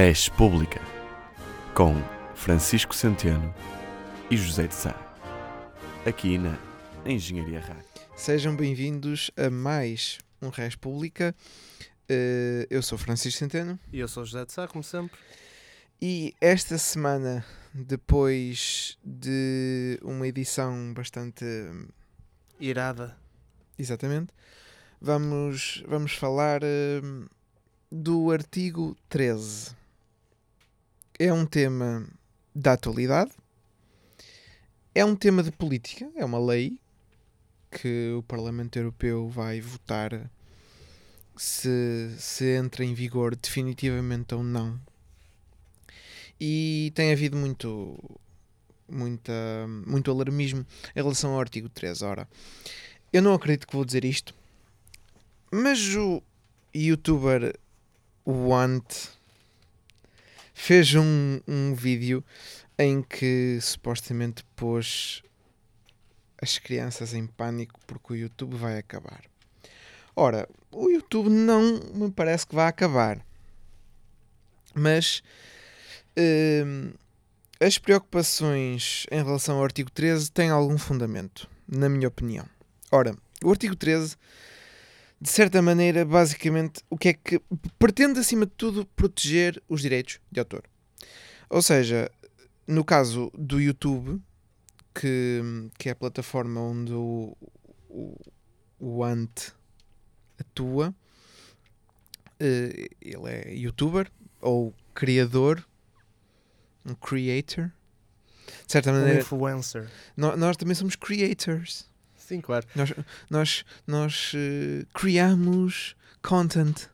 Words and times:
Res 0.00 0.28
Pública, 0.28 0.80
com 1.74 1.92
Francisco 2.32 2.94
Centeno 2.94 3.52
e 4.30 4.36
José 4.36 4.68
de 4.68 4.74
Sá, 4.74 4.94
aqui 6.06 6.38
na 6.38 6.56
Engenharia 7.04 7.58
Rádio. 7.58 7.82
Sejam 8.14 8.54
bem-vindos 8.54 9.28
a 9.36 9.50
mais 9.50 10.18
um 10.40 10.50
Res 10.50 10.76
Pública. 10.76 11.34
Eh, 12.08 12.68
eu 12.70 12.80
sou 12.80 12.96
Francisco 12.96 13.40
Centeno 13.40 13.76
E 13.92 13.98
eu 13.98 14.06
sou 14.06 14.22
o 14.22 14.26
José 14.26 14.44
de 14.44 14.52
Sá, 14.52 14.68
como 14.68 14.84
sempre. 14.84 15.18
e 16.00 16.32
esta 16.40 16.78
semana, 16.78 17.44
depois 17.74 18.96
de 19.04 19.98
uma 20.04 20.28
edição 20.28 20.94
bastante. 20.94 21.44
Irada. 22.60 23.18
Exatamente, 23.76 24.32
vamos, 25.00 25.82
vamos 25.88 26.12
falar 26.12 26.62
eh, 26.62 27.00
do 27.90 28.30
artigo 28.30 28.96
13. 29.08 29.76
É 31.20 31.32
um 31.32 31.44
tema 31.44 32.06
da 32.54 32.74
atualidade, 32.74 33.32
é 34.94 35.04
um 35.04 35.16
tema 35.16 35.42
de 35.42 35.50
política, 35.50 36.08
é 36.14 36.24
uma 36.24 36.38
lei 36.38 36.78
que 37.72 38.12
o 38.16 38.22
Parlamento 38.22 38.78
Europeu 38.78 39.28
vai 39.28 39.60
votar 39.60 40.30
se, 41.36 42.14
se 42.20 42.56
entra 42.56 42.84
em 42.84 42.94
vigor 42.94 43.34
definitivamente 43.34 44.32
ou 44.32 44.44
não. 44.44 44.80
E 46.40 46.92
tem 46.94 47.10
havido 47.10 47.36
muito, 47.36 47.98
muita, 48.88 49.32
muito 49.88 50.12
alarmismo 50.12 50.64
em 50.94 51.02
relação 51.02 51.32
ao 51.32 51.40
artigo 51.40 51.68
13. 51.68 52.04
Ora, 52.04 52.28
eu 53.12 53.20
não 53.20 53.34
acredito 53.34 53.66
que 53.66 53.74
vou 53.74 53.84
dizer 53.84 54.04
isto, 54.04 54.32
mas 55.50 55.80
o 55.96 56.22
youtuber 56.72 57.58
Want 58.24 59.17
fez 60.58 60.94
um, 60.94 61.40
um 61.46 61.72
vídeo 61.74 62.22
em 62.78 63.00
que 63.00 63.58
supostamente 63.60 64.44
pôs 64.56 65.22
as 66.42 66.58
crianças 66.58 67.14
em 67.14 67.26
pânico 67.26 67.78
porque 67.86 68.12
o 68.12 68.16
YouTube 68.16 68.56
vai 68.56 68.76
acabar. 68.76 69.22
Ora, 70.14 70.48
o 70.72 70.90
YouTube 70.90 71.28
não 71.30 71.80
me 71.94 72.10
parece 72.10 72.46
que 72.46 72.54
vai 72.54 72.66
acabar, 72.66 73.24
mas 74.74 75.22
hum, 76.66 76.92
as 77.60 77.78
preocupações 77.78 79.06
em 79.12 79.22
relação 79.22 79.58
ao 79.58 79.64
artigo 79.64 79.90
13 79.90 80.30
têm 80.30 80.50
algum 80.50 80.76
fundamento, 80.76 81.48
na 81.66 81.88
minha 81.88 82.08
opinião. 82.08 82.46
Ora, 82.90 83.16
o 83.44 83.50
artigo 83.50 83.76
13, 83.76 84.16
de 85.20 85.28
certa 85.28 85.60
maneira, 85.60 86.04
basicamente, 86.04 86.80
o 86.88 86.96
que 86.96 87.08
é 87.08 87.12
que 87.12 87.40
pretende, 87.78 88.20
acima 88.20 88.46
de 88.46 88.52
tudo, 88.52 88.86
proteger 88.96 89.62
os 89.68 89.80
direitos 89.82 90.20
de 90.30 90.38
autor. 90.40 90.62
Ou 91.50 91.60
seja, 91.62 92.10
no 92.66 92.84
caso 92.84 93.30
do 93.36 93.60
YouTube, 93.60 94.20
que, 94.94 95.40
que 95.78 95.88
é 95.88 95.92
a 95.92 95.96
plataforma 95.96 96.60
onde 96.60 96.92
o, 96.92 97.36
o, 97.88 98.16
o 98.78 99.02
Ant 99.04 99.52
atua, 100.38 100.94
eh, 102.38 102.88
ele 103.00 103.28
é 103.28 103.54
youtuber 103.54 104.10
ou 104.40 104.72
criador, 104.94 105.66
um 106.84 106.94
creator. 106.94 107.70
De 108.66 108.72
certa 108.72 108.90
Um 108.90 108.94
maneira, 108.94 109.20
influencer. 109.20 109.90
nó- 110.16 110.36
nós 110.36 110.56
também 110.56 110.74
somos 110.74 110.96
creators. 110.96 111.88
Sim, 112.28 112.42
claro. 112.42 112.66
Nós, 112.74 112.92
nós, 113.30 113.64
nós 113.86 114.32
eh, 114.34 114.84
criamos 114.92 115.96
content. 116.22 116.90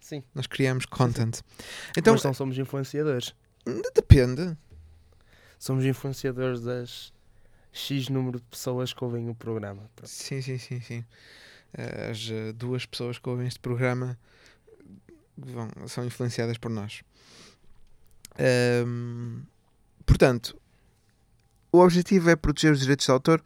Sim. 0.00 0.22
Nós 0.32 0.46
criamos 0.46 0.86
content. 0.86 1.40
Então, 1.96 2.12
Mas 2.14 2.22
não 2.22 2.32
somos 2.32 2.56
influenciadores. 2.56 3.34
depende. 3.96 4.56
Somos 5.58 5.84
influenciadores 5.84 6.60
das 6.60 7.12
X 7.72 8.08
número 8.08 8.38
de 8.38 8.46
pessoas 8.46 8.92
que 8.92 9.02
ouvem 9.02 9.28
o 9.28 9.34
programa. 9.34 9.90
Pronto. 9.96 10.08
Sim, 10.08 10.40
sim, 10.40 10.56
sim, 10.56 10.80
sim. 10.80 11.04
As 12.08 12.30
eh, 12.30 12.52
duas 12.52 12.86
pessoas 12.86 13.18
que 13.18 13.28
ouvem 13.28 13.48
este 13.48 13.58
programa 13.58 14.16
vão, 15.36 15.68
são 15.88 16.04
influenciadas 16.04 16.58
por 16.58 16.70
nós. 16.70 17.02
Ahm, 18.38 19.42
portanto, 20.06 20.56
o 21.72 21.80
objetivo 21.80 22.30
é 22.30 22.36
proteger 22.36 22.72
os 22.72 22.78
direitos 22.78 23.04
de 23.04 23.10
autor. 23.10 23.42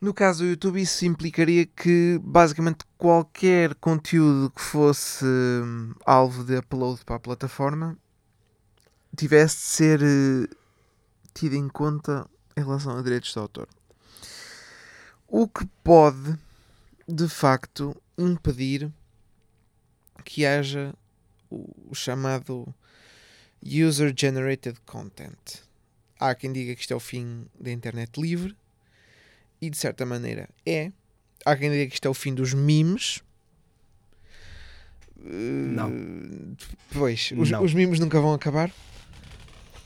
No 0.00 0.14
caso 0.14 0.44
do 0.44 0.48
YouTube, 0.48 0.80
isso 0.80 1.04
implicaria 1.04 1.66
que 1.66 2.18
basicamente 2.22 2.84
qualquer 2.96 3.74
conteúdo 3.74 4.50
que 4.50 4.62
fosse 4.62 5.24
hum, 5.24 5.94
alvo 6.06 6.42
de 6.42 6.56
upload 6.56 7.04
para 7.04 7.16
a 7.16 7.20
plataforma 7.20 7.98
tivesse 9.14 9.56
de 9.56 9.62
ser 9.62 10.00
eh, 10.02 10.48
tido 11.34 11.54
em 11.54 11.68
conta 11.68 12.26
em 12.56 12.60
relação 12.60 12.96
a 12.96 13.02
direitos 13.02 13.32
de 13.32 13.38
autor. 13.38 13.68
O 15.28 15.46
que 15.46 15.66
pode, 15.84 16.38
de 17.06 17.28
facto, 17.28 17.94
impedir 18.16 18.90
que 20.24 20.46
haja 20.46 20.94
o 21.50 21.80
o 21.90 21.94
chamado 21.94 22.72
User 23.62 24.14
Generated 24.16 24.80
Content. 24.86 25.62
Há 26.18 26.34
quem 26.34 26.52
diga 26.52 26.74
que 26.74 26.80
isto 26.80 26.92
é 26.92 26.96
o 26.96 27.00
fim 27.00 27.46
da 27.58 27.72
internet 27.72 28.20
livre, 28.20 28.56
e 29.60 29.68
de 29.70 29.76
certa 29.76 30.04
maneira 30.06 30.48
é. 30.66 30.92
Há 31.44 31.56
quem 31.56 31.70
diga 31.70 31.86
que 31.86 31.94
isto 31.94 32.06
é 32.06 32.10
o 32.10 32.14
fim 32.14 32.34
dos 32.34 32.52
memes. 32.52 33.22
Não. 35.16 35.88
Eh, 35.88 36.64
Pois, 36.92 37.32
os, 37.36 37.50
Não. 37.50 37.62
os 37.62 37.74
memes 37.74 37.98
nunca 38.00 38.20
vão 38.20 38.32
acabar. 38.34 38.70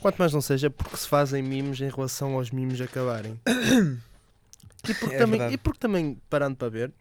Quanto 0.01 0.17
mais 0.19 0.33
não 0.33 0.41
seja 0.41 0.69
porque 0.71 0.97
se 0.97 1.09
fazem 1.09 1.43
mimos 1.43 1.81
em 1.81 1.89
relação 1.89 2.35
aos 2.35 2.51
mimos 2.51 2.81
acabarem. 2.81 3.41
e, 4.89 4.95
porque 4.95 5.15
É 5.15 5.19
também, 5.19 5.39
verdade. 5.39 5.55
e 5.55 5.59
porque 5.59 5.79
também, 5.79 6.19
parando 6.29 6.57
para 6.57 6.69
ver, 6.69 6.93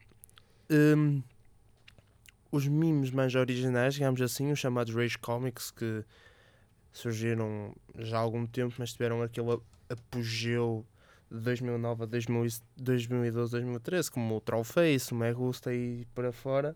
hum, 0.69 1.21
os 2.51 2.67
mimos 2.67 3.11
mais 3.11 3.35
originais, 3.35 3.95
digamos 3.95 4.21
assim, 4.21 4.51
os 4.51 4.59
chamados 4.59 4.93
Rage 4.95 5.17
Comics, 5.17 5.69
que 5.71 6.03
surgiram 6.91 7.75
já 7.99 8.17
há 8.17 8.21
algum 8.21 8.45
tempo, 8.45 8.73
mas 8.77 8.93
tiveram 8.93 9.21
aquele 9.21 9.57
apogeu 9.89 10.85
2009 11.33 12.03
a 12.03 12.05
2000 12.05 12.45
e- 12.45 12.61
2012, 12.77 13.51
2013, 13.51 14.11
como 14.11 14.37
o 14.37 14.41
Trollface, 14.41 15.11
o 15.11 15.15
Megusta 15.15 15.73
e 15.73 16.05
para 16.13 16.31
fora. 16.31 16.75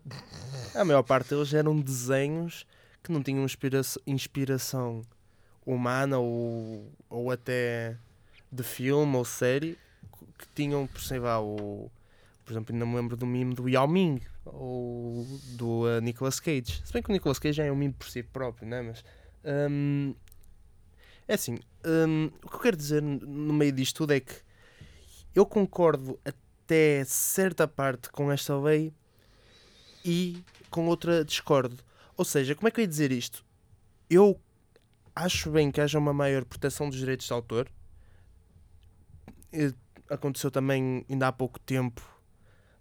A 0.74 0.84
maior 0.84 1.02
parte 1.02 1.30
deles 1.30 1.54
eram 1.54 1.80
desenhos 1.80 2.66
que 3.02 3.12
não 3.12 3.22
tinham 3.22 3.44
inspira 3.44 3.80
inspiração 4.06 5.02
humana 5.64 6.18
ou, 6.18 6.90
ou 7.08 7.30
até 7.30 7.96
de 8.50 8.62
filme 8.62 9.16
ou 9.16 9.24
série 9.24 9.78
que 10.38 10.46
tinham, 10.54 10.86
por 10.86 11.00
lá, 11.20 11.40
o, 11.40 11.90
por 12.44 12.52
exemplo, 12.52 12.72
ainda 12.74 12.86
me 12.86 12.94
lembro 12.94 13.16
do 13.16 13.26
mime 13.26 13.54
do 13.54 13.68
Yao 13.68 13.86
Ming 13.86 14.20
ou 14.44 15.26
do 15.56 15.84
uh, 15.84 16.00
Nicolas 16.00 16.40
Cage. 16.40 16.80
Se 16.84 16.92
bem 16.92 17.02
que 17.02 17.10
o 17.10 17.12
Nicolas 17.12 17.38
Cage 17.38 17.56
já 17.56 17.64
é 17.64 17.72
um 17.72 17.76
mime 17.76 17.92
por 17.92 18.08
si 18.08 18.22
próprio, 18.22 18.68
né? 18.68 18.82
mas 18.82 19.04
hum, 19.70 20.14
é 21.26 21.34
assim, 21.34 21.58
hum, 21.84 22.30
o 22.42 22.48
que 22.48 22.56
eu 22.56 22.60
quero 22.60 22.76
dizer 22.76 23.02
no 23.02 23.52
meio 23.52 23.72
disto 23.72 23.98
tudo 23.98 24.12
é 24.12 24.20
que 24.20 24.47
eu 25.34 25.46
concordo 25.46 26.18
até 26.24 27.04
certa 27.04 27.66
parte 27.66 28.10
com 28.10 28.30
esta 28.30 28.58
lei 28.58 28.92
e 30.04 30.42
com 30.70 30.86
outra 30.86 31.24
discordo. 31.24 31.82
Ou 32.16 32.24
seja, 32.24 32.54
como 32.54 32.68
é 32.68 32.70
que 32.70 32.80
eu 32.80 32.82
ia 32.82 32.88
dizer 32.88 33.12
isto? 33.12 33.44
Eu 34.10 34.40
acho 35.14 35.50
bem 35.50 35.70
que 35.70 35.80
haja 35.80 35.98
uma 35.98 36.12
maior 36.12 36.44
proteção 36.44 36.88
dos 36.88 36.98
direitos 36.98 37.26
de 37.26 37.32
autor. 37.32 37.70
Aconteceu 40.08 40.50
também 40.50 41.04
ainda 41.08 41.28
há 41.28 41.32
pouco 41.32 41.60
tempo, 41.60 42.02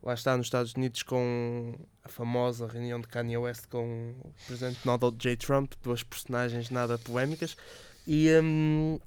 lá 0.02 0.14
está 0.14 0.38
nos 0.38 0.48
Estados 0.48 0.74
Unidos, 0.74 1.04
com 1.04 1.76
a 2.04 2.10
famosa 2.10 2.66
reunião 2.68 3.02
de 3.02 3.08
Kanye 3.08 3.38
West 3.38 3.68
com 3.68 4.16
o 4.24 4.34
presidente 4.46 4.80
Donald 4.86 5.18
J. 5.18 5.36
Trump, 5.36 5.74
duas 5.84 6.04
personagens 6.04 6.70
nada 6.70 6.98
polémicas. 6.98 7.58
E, 8.06 8.30
hum, 8.42 9.00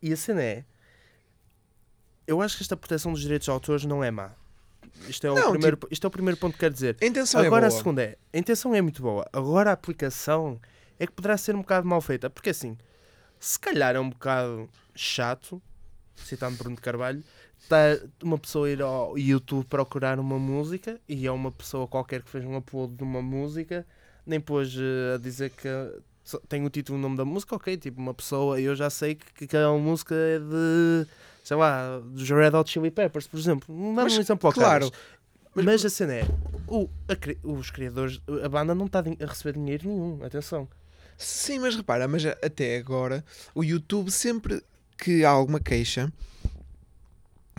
e 0.00 0.12
a 0.12 0.16
cena 0.16 0.42
é: 0.42 0.64
eu 2.28 2.42
acho 2.42 2.58
que 2.58 2.62
esta 2.62 2.76
proteção 2.76 3.12
dos 3.12 3.22
direitos 3.22 3.46
de 3.46 3.50
autores 3.50 3.86
não 3.86 4.04
é 4.04 4.10
má. 4.10 4.30
Isto 5.08 5.26
é, 5.26 5.30
o 5.30 5.34
Não, 5.34 5.50
primeiro, 5.52 5.78
isto 5.90 6.06
é 6.06 6.08
o 6.08 6.10
primeiro 6.10 6.36
ponto 6.38 6.52
que 6.52 6.60
quero 6.60 6.74
dizer. 6.74 6.96
A 7.00 7.06
intenção 7.06 7.40
Agora 7.40 7.64
é 7.64 7.68
a 7.68 7.70
boa. 7.70 7.78
segunda 7.78 8.02
é, 8.02 8.18
a 8.32 8.38
intenção 8.38 8.74
é 8.74 8.82
muito 8.82 9.00
boa. 9.00 9.26
Agora 9.32 9.70
a 9.70 9.72
aplicação 9.72 10.60
é 10.98 11.06
que 11.06 11.12
poderá 11.12 11.38
ser 11.38 11.54
um 11.56 11.60
bocado 11.60 11.88
mal 11.88 12.00
feita. 12.02 12.28
Porque 12.28 12.50
assim, 12.50 12.76
se 13.40 13.58
calhar 13.58 13.96
é 13.96 14.00
um 14.00 14.10
bocado 14.10 14.68
chato, 14.94 15.62
citando 16.16 16.58
Bruno 16.58 16.76
de 16.76 16.82
Carvalho, 16.82 17.24
tá 17.66 17.76
uma 18.22 18.36
pessoa 18.38 18.68
ir 18.70 18.82
ao 18.82 19.16
YouTube 19.16 19.64
procurar 19.66 20.20
uma 20.20 20.38
música 20.38 21.00
e 21.08 21.26
é 21.26 21.32
uma 21.32 21.50
pessoa 21.50 21.88
qualquer 21.88 22.22
que 22.22 22.28
fez 22.28 22.44
um 22.44 22.56
upload 22.56 22.94
de 22.94 23.02
uma 23.02 23.22
música, 23.22 23.86
nem 24.26 24.38
pôs 24.38 24.74
eh, 24.76 25.14
a 25.14 25.18
dizer 25.18 25.50
que 25.50 25.68
tem 26.48 26.64
o 26.66 26.68
título 26.68 26.98
e 26.98 27.00
o 27.00 27.02
nome 27.02 27.16
da 27.16 27.24
música, 27.24 27.56
ok, 27.56 27.76
tipo 27.76 28.00
uma 28.00 28.12
pessoa, 28.12 28.60
eu 28.60 28.74
já 28.76 28.90
sei 28.90 29.14
que, 29.14 29.32
que 29.32 29.44
aquela 29.44 29.76
música 29.78 30.14
é 30.14 30.38
de, 30.38 31.06
sei 31.48 31.56
lá, 31.56 31.98
dos 32.00 32.28
Red 32.28 32.54
Hot 32.54 32.70
Chili 32.70 32.90
Peppers, 32.90 33.26
por 33.26 33.40
exemplo. 33.40 33.74
Mas, 33.74 34.18
exemplo 34.18 34.46
ao 34.48 34.52
claro. 34.52 34.92
Mas- 35.54 35.64
Mas, 35.64 35.82
a 35.86 35.88
cena 35.88 36.12
é, 36.12 36.24
o, 36.68 36.90
a 37.08 37.48
os 37.48 37.70
criadores, 37.70 38.20
a 38.44 38.48
banda 38.50 38.74
não 38.74 38.84
está 38.84 38.98
a 39.00 39.26
receber 39.26 39.54
dinheiro 39.54 39.88
nenhum, 39.88 40.22
atenção. 40.22 40.68
Sim, 41.16 41.60
mas 41.60 41.74
repara, 41.74 42.06
mas 42.06 42.26
até 42.26 42.76
agora 42.76 43.24
o 43.54 43.64
YouTube 43.64 44.10
sempre 44.10 44.62
que 44.98 45.24
há 45.24 45.30
alguma 45.30 45.58
queixa 45.58 46.12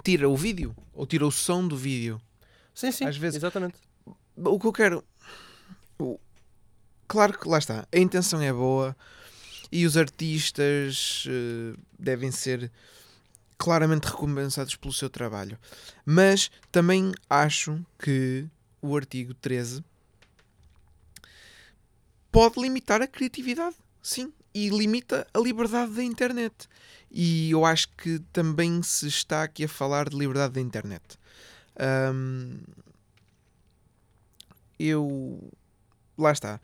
tira 0.03 0.29
o 0.29 0.37
vídeo 0.37 0.75
ou 0.93 1.07
tira 1.07 1.25
o 1.25 1.31
som 1.31 1.67
do 1.67 1.75
vídeo. 1.75 2.21
Sim, 2.75 2.91
sim, 2.91 3.05
Às 3.05 3.17
vezes- 3.17 3.37
exatamente. 3.37 3.73
O 4.37 4.59
que 4.59 4.67
eu 4.67 4.71
quero. 4.71 5.03
Claro 7.07 7.37
que 7.39 7.49
lá 7.49 7.57
está, 7.57 7.87
a 7.91 7.97
intenção 7.97 8.39
é 8.39 8.53
boa 8.53 8.95
e 9.71 9.83
os 9.85 9.97
artistas 9.97 11.25
eh, 11.27 11.75
devem 11.97 12.29
ser 12.31 12.71
claramente 13.59 14.05
recompensados 14.05 14.75
pelo 14.75 14.93
seu 14.93 15.09
trabalho. 15.09 15.59
Mas 16.05 16.49
também 16.71 17.11
acho 17.29 17.85
que 17.99 18.47
o 18.81 18.95
artigo 18.95 19.33
13 19.35 19.83
pode 22.31 22.59
limitar 22.59 23.01
a 23.01 23.07
criatividade, 23.07 23.75
sim, 24.01 24.33
e 24.53 24.69
limita 24.69 25.27
a 25.33 25.39
liberdade 25.39 25.91
da 25.91 26.03
internet. 26.03 26.69
E 27.11 27.51
eu 27.51 27.65
acho 27.65 27.89
que 27.89 28.19
também 28.31 28.81
se 28.81 29.07
está 29.07 29.43
aqui 29.43 29.65
a 29.65 29.69
falar 29.69 30.09
de 30.09 30.17
liberdade 30.17 30.53
da 30.53 30.61
internet. 30.61 31.19
Ahm, 31.77 32.61
eu. 34.79 35.51
Lá 36.17 36.31
está. 36.31 36.59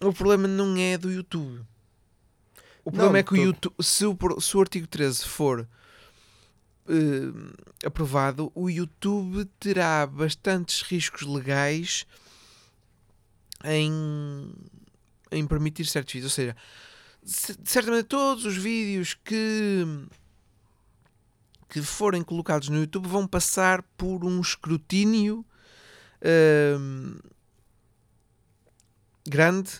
O 0.00 0.12
problema 0.12 0.46
não 0.46 0.76
é 0.76 0.96
do 0.98 1.10
YouTube. 1.10 1.64
O 2.86 2.90
problema 2.92 3.14
Não, 3.14 3.18
é 3.18 3.22
que 3.24 3.32
o. 3.32 3.36
YouTube, 3.36 3.74
se 3.82 4.06
o, 4.06 4.16
se 4.40 4.56
o 4.56 4.60
artigo 4.60 4.86
13 4.86 5.24
for 5.24 5.68
eh, 6.88 7.84
aprovado, 7.84 8.52
o 8.54 8.70
YouTube 8.70 9.44
terá 9.58 10.06
bastantes 10.06 10.82
riscos 10.82 11.22
legais 11.22 12.06
em, 13.64 14.52
em 15.32 15.44
permitir 15.46 15.84
certos 15.86 16.12
vídeos. 16.14 16.32
Ou 16.32 16.36
seja, 16.36 16.56
ce- 17.24 17.58
certamente 17.64 18.04
todos 18.06 18.44
os 18.44 18.56
vídeos 18.56 19.14
que 19.14 19.84
que 21.68 21.82
forem 21.82 22.22
colocados 22.22 22.68
no 22.68 22.78
YouTube 22.78 23.08
vão 23.08 23.26
passar 23.26 23.82
por 23.96 24.24
um 24.24 24.40
escrutínio 24.40 25.44
hum, 26.78 27.18
grande 29.28 29.70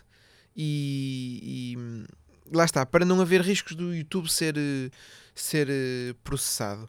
e, 0.56 1.76
e 1.76 2.06
lá 2.52 2.64
está, 2.64 2.84
para 2.86 3.04
não 3.04 3.20
haver 3.20 3.40
riscos 3.40 3.74
do 3.74 3.94
YouTube 3.94 4.28
ser, 4.28 4.56
eh, 4.56 4.90
ser 5.34 5.68
eh, 5.70 6.14
processado. 6.24 6.88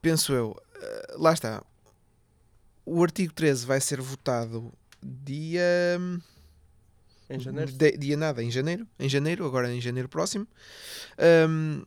Penso 0.00 0.32
eu, 0.32 0.56
eh, 0.76 1.14
lá 1.18 1.32
está. 1.32 1.62
O 2.84 3.02
artigo 3.02 3.32
13 3.32 3.66
vai 3.66 3.80
ser 3.80 4.00
votado 4.00 4.72
dia. 5.02 5.98
Em 7.28 7.40
janeiro. 7.40 7.72
de- 7.72 7.96
dia 7.96 8.16
nada, 8.16 8.42
em 8.42 8.50
janeiro. 8.50 8.86
Em 8.98 9.08
janeiro, 9.08 9.44
agora 9.44 9.72
em 9.72 9.80
janeiro 9.80 10.08
próximo. 10.08 10.46
Hum, 11.48 11.82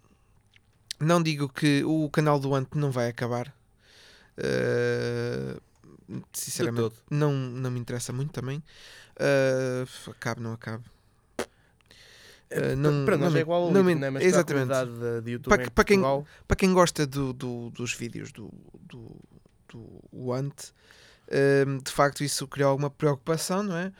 não 0.99 1.23
digo 1.23 1.47
que 1.47 1.81
o 1.85 2.09
canal 2.09 2.39
do 2.39 2.53
Ant 2.53 2.67
não 2.75 2.91
vai 2.91 3.07
acabar. 3.07 3.53
Uh, 4.37 5.61
sinceramente, 6.33 6.95
não, 7.09 7.33
não 7.33 7.71
me 7.71 7.79
interessa 7.79 8.11
muito 8.11 8.31
também. 8.31 8.61
Uh, 9.15 10.11
acabe, 10.11 10.41
não 10.41 10.53
acabe. 10.53 10.83
Uh, 12.51 12.75
não- 12.75 13.05
para 13.05 13.15
nós 13.17 13.31
não 13.31 13.37
é 13.37 13.41
igual 13.41 13.63
ao 13.63 13.71
não 13.71 13.77
YouTube, 13.81 13.93
me- 13.95 14.01
né? 14.01 14.09
mas 14.09 14.23
exatamente. 14.23 14.67
para 14.67 15.21
de- 15.21 15.31
YouTube 15.31 15.49
Para- 15.49 15.63
em 15.65 15.69
para 15.69 15.83
quem- 15.83 16.01
Para 16.47 16.55
quem 16.57 16.73
gosta 16.73 17.05
do, 17.05 17.31
do- 17.31 17.69
dos 17.69 17.93
vídeos 17.93 18.31
do, 18.31 18.51
do, 18.81 19.15
do 20.11 20.33
Ant, 20.33 20.71
hum, 21.67 21.77
de 21.77 21.91
facto 21.91 22.23
isso 22.23 22.47
criou 22.47 22.71
alguma 22.71 22.89
preocupação, 22.89 23.61
não 23.61 23.77
é? 23.77 23.91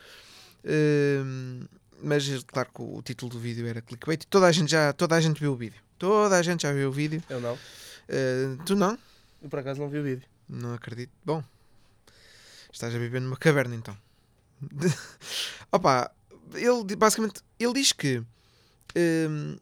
Hum, 0.65 1.61
mas 2.01 2.43
claro 2.45 2.69
que 2.73 2.81
o 2.81 3.01
título 3.03 3.31
do 3.33 3.39
vídeo 3.39 3.67
era 3.67 3.81
clickbait. 3.81 4.25
Toda 4.29 4.47
a 4.47 4.51
gente 4.51 4.71
já 4.71 4.93
toda 4.93 5.15
a 5.15 5.21
gente 5.21 5.39
viu 5.39 5.51
o 5.53 5.55
vídeo. 5.55 5.79
Toda 5.99 6.35
a 6.37 6.41
gente 6.41 6.63
já 6.63 6.73
viu 6.73 6.89
o 6.89 6.91
vídeo. 6.91 7.21
eu 7.29 7.39
não. 7.39 7.53
Uh, 7.53 8.57
tu 8.65 8.75
não? 8.75 8.97
Eu 9.41 9.49
por 9.49 9.59
acaso 9.59 9.79
não 9.79 9.89
vi 9.89 9.99
o 9.99 10.03
vídeo. 10.03 10.27
Não 10.47 10.73
acredito. 10.73 11.11
Bom, 11.23 11.43
estás 12.73 12.95
a 12.95 12.97
viver 12.97 13.19
numa 13.21 13.37
caverna 13.37 13.75
então. 13.75 13.95
Opa, 15.71 16.11
ele 16.55 16.95
basicamente 16.95 17.41
ele 17.59 17.73
diz 17.73 17.91
que 17.91 18.23
hum, 18.95 19.57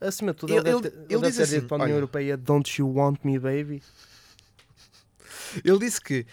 Acima 0.00 0.32
de 0.32 0.38
tudo, 0.38 0.52
Ele- 0.52 0.58
ele, 0.68 0.80
deve 0.80 0.90
ter- 0.90 0.96
ele 0.96 1.06
ele 1.14 1.20
deve 1.22 1.36
ter 1.36 1.42
assim, 1.44 1.54
dito 1.56 1.68
para 1.68 1.76
a 1.76 1.80
União 1.84 1.94
olha. 1.94 2.00
Europeia 2.00 2.36
Don't 2.36 2.80
you 2.80 2.92
want 2.94 3.18
me, 3.24 3.38
baby? 3.38 3.82
Ele 5.64 5.78
disse 5.78 6.00
que 6.00 6.26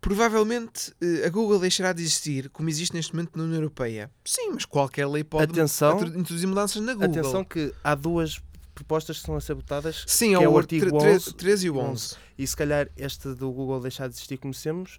provavelmente 0.00 0.92
eh, 1.00 1.24
a 1.26 1.30
Google 1.30 1.58
deixará 1.58 1.92
de 1.92 2.02
existir 2.02 2.50
como 2.50 2.68
existe 2.68 2.92
neste 2.94 3.14
momento 3.14 3.36
na 3.36 3.44
União 3.44 3.56
Europeia. 3.56 4.10
Sim, 4.24 4.50
mas 4.52 4.64
qualquer 4.64 5.06
lei 5.06 5.24
pode 5.24 5.50
Atenção. 5.52 5.98
introduzir 6.02 6.46
mudanças 6.46 6.82
na 6.82 6.92
Google. 6.92 7.10
Atenção 7.20 7.44
que 7.44 7.72
há 7.82 7.94
duas 7.94 8.40
propostas 8.74 9.16
que 9.16 9.20
estão 9.22 9.36
a 9.36 9.40
ser 9.40 9.54
votadas 9.54 10.04
Sim, 10.06 10.30
que 10.30 10.42
é 10.42 10.42
é 10.44 10.48
o 10.48 10.58
artigo 10.58 10.84
artigo 10.86 10.98
13, 11.00 11.16
11, 11.28 11.34
13 11.36 11.66
e 11.66 11.70
o 11.70 11.76
11. 11.78 12.16
e 12.36 12.46
se 12.46 12.56
calhar 12.56 12.90
este 12.96 13.28
do 13.32 13.50
Google 13.52 13.80
deixar 13.80 14.08
de 14.08 14.14
existir 14.16 14.36
conhecemos 14.36 14.98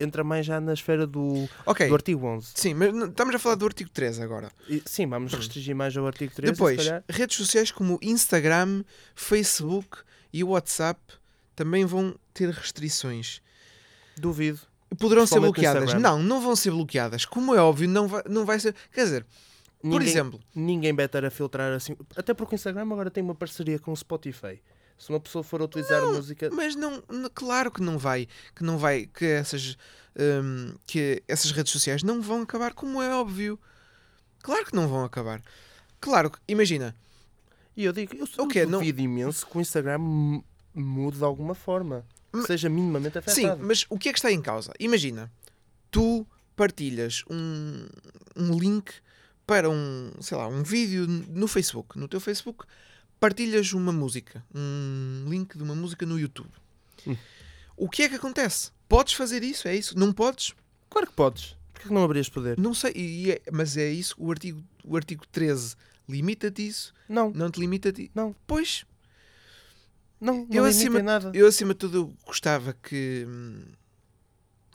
entra 0.00 0.22
mais 0.24 0.44
já 0.46 0.60
na 0.60 0.72
esfera 0.72 1.06
do, 1.06 1.48
Ok, 1.66 1.88
do 1.88 1.94
artigo 1.94 2.26
11. 2.26 2.52
sim, 2.54 2.74
mas 2.74 2.94
estamos 2.94 3.34
a 3.34 3.38
falar 3.38 3.54
do 3.54 3.64
artigo 3.66 3.90
13 3.90 4.22
agora. 4.22 4.50
E, 4.68 4.82
sim, 4.86 5.06
vamos 5.06 5.32
restringir 5.32 5.74
mais 5.74 5.96
ao 5.96 6.06
artigo 6.06 6.32
13 6.34 6.52
Depois, 6.52 6.80
redes 7.08 7.36
sociais 7.36 7.70
como 7.70 7.98
Instagram, 8.02 8.82
Facebook 9.14 9.98
e 10.32 10.42
WhatsApp 10.44 11.00
também 11.54 11.84
vão 11.84 12.14
ter 12.32 12.50
restrições. 12.50 13.40
Duvido. 14.16 14.60
Poderão 14.98 15.26
ser 15.26 15.40
bloqueadas. 15.40 15.94
Não, 15.94 16.22
não 16.22 16.40
vão 16.40 16.54
ser 16.54 16.70
bloqueadas. 16.70 17.24
Como 17.24 17.54
é 17.54 17.60
óbvio, 17.60 17.88
não 17.88 18.06
vai, 18.06 18.22
não 18.28 18.44
vai 18.44 18.60
ser. 18.60 18.74
Quer 18.92 19.04
dizer, 19.04 19.26
por 19.80 19.88
Ninguém- 19.90 20.08
exemplo, 20.08 20.40
Ninguém 20.54 20.92
vai 20.94 21.06
estar 21.06 21.24
a 21.24 21.30
filtrar 21.30 21.72
assim. 21.72 21.96
Até 22.16 22.32
porque 22.32 22.54
o 22.54 22.56
Instagram 22.56 22.82
agora 22.82 23.10
tem 23.10 23.22
uma 23.22 23.34
parceria 23.34 23.78
com 23.78 23.92
o 23.92 23.96
Spotify. 23.96 24.60
Se 24.98 25.10
uma 25.10 25.20
pessoa 25.20 25.42
for 25.44 25.60
utilizar 25.60 26.02
a 26.02 26.06
música. 26.06 26.48
Mas 26.52 26.74
não, 26.76 27.02
claro 27.34 27.70
que 27.70 27.82
não 27.82 27.98
vai, 27.98 28.26
que 28.54 28.62
não 28.64 28.78
vai, 28.78 29.06
que 29.06 29.24
essas, 29.24 29.76
hum, 30.16 30.74
que 30.86 31.22
essas 31.28 31.50
redes 31.50 31.72
sociais 31.72 32.02
não 32.02 32.22
vão 32.22 32.42
acabar, 32.42 32.72
como 32.72 33.02
é 33.02 33.14
óbvio. 33.14 33.58
Claro 34.42 34.64
que 34.66 34.74
não 34.74 34.88
vão 34.88 35.04
acabar. 35.04 35.42
Claro 36.00 36.30
que, 36.30 36.38
imagina, 36.48 36.94
E 37.76 37.84
eu 37.84 37.92
digo, 37.92 38.14
eu, 38.14 38.28
eu 38.38 38.44
O 38.44 38.48
quê? 38.48 38.64
Não- 38.64 38.82
imenso 38.82 39.44
que 39.46 39.58
o 39.58 39.60
Instagram 39.60 39.98
mude 40.72 41.18
de 41.18 41.24
alguma 41.24 41.54
forma. 41.56 42.04
Que 42.30 42.38
Mas- 42.38 42.46
seja 42.46 42.68
minimamente 42.68 43.14
sim, 43.14 43.46
afetado. 43.46 43.64
mas 43.64 43.84
o 43.88 43.98
que 43.98 44.08
é 44.08 44.12
que 44.12 44.18
está 44.18 44.30
em 44.30 44.40
causa? 44.40 44.72
Imagina, 44.78 45.30
tu 45.90 46.24
partilhas 46.56 47.24
um, 47.28 47.86
um 48.36 48.56
link 48.58 48.92
para 49.46 49.68
um, 49.68 50.10
sei 50.20 50.36
lá, 50.38 50.46
um 50.46 50.62
vídeo 50.62 51.06
no 51.06 51.46
Facebook, 51.48 51.98
no 51.98 52.06
teu 52.08 52.20
Facebook, 52.20 52.64
partilhas 53.28 53.72
uma 53.72 53.90
música, 53.92 54.44
um 54.54 55.24
link 55.28 55.56
de 55.56 55.62
uma 55.62 55.74
música 55.74 56.04
no 56.04 56.18
YouTube. 56.18 56.50
Hum. 57.06 57.16
O 57.76 57.88
que 57.88 58.02
é 58.02 58.08
que 58.08 58.16
acontece? 58.16 58.70
Podes 58.88 59.14
fazer 59.14 59.42
isso? 59.42 59.66
É 59.66 59.74
isso? 59.74 59.98
Não 59.98 60.12
podes? 60.12 60.52
Claro 60.90 61.06
que 61.06 61.12
podes. 61.14 61.56
Porquê 61.72 61.88
que 61.88 61.94
não 61.94 62.04
abrias 62.04 62.28
poder? 62.28 62.58
Não 62.58 62.74
sei, 62.74 62.92
e 62.94 63.32
é- 63.32 63.40
mas 63.50 63.76
é 63.78 63.88
isso, 63.90 64.14
o 64.18 64.30
artigo, 64.30 64.62
o 64.84 64.94
artigo 64.96 65.26
13 65.32 65.74
limita-te 66.08 66.66
isso, 66.66 66.92
Não, 67.08 67.30
não 67.30 67.50
te 67.50 67.58
limita-te. 67.60 68.10
Não. 68.14 68.34
Pois, 68.46 68.84
não, 70.20 70.34
não 70.38 70.42
Eu 70.50 70.66
limita 70.66 70.68
acima- 70.68 71.02
nada. 71.02 71.30
eu 71.34 71.46
acima 71.46 71.72
de 71.72 71.78
tudo 71.80 72.14
gostava 72.26 72.74
que, 72.74 73.24
hum, 73.26 73.64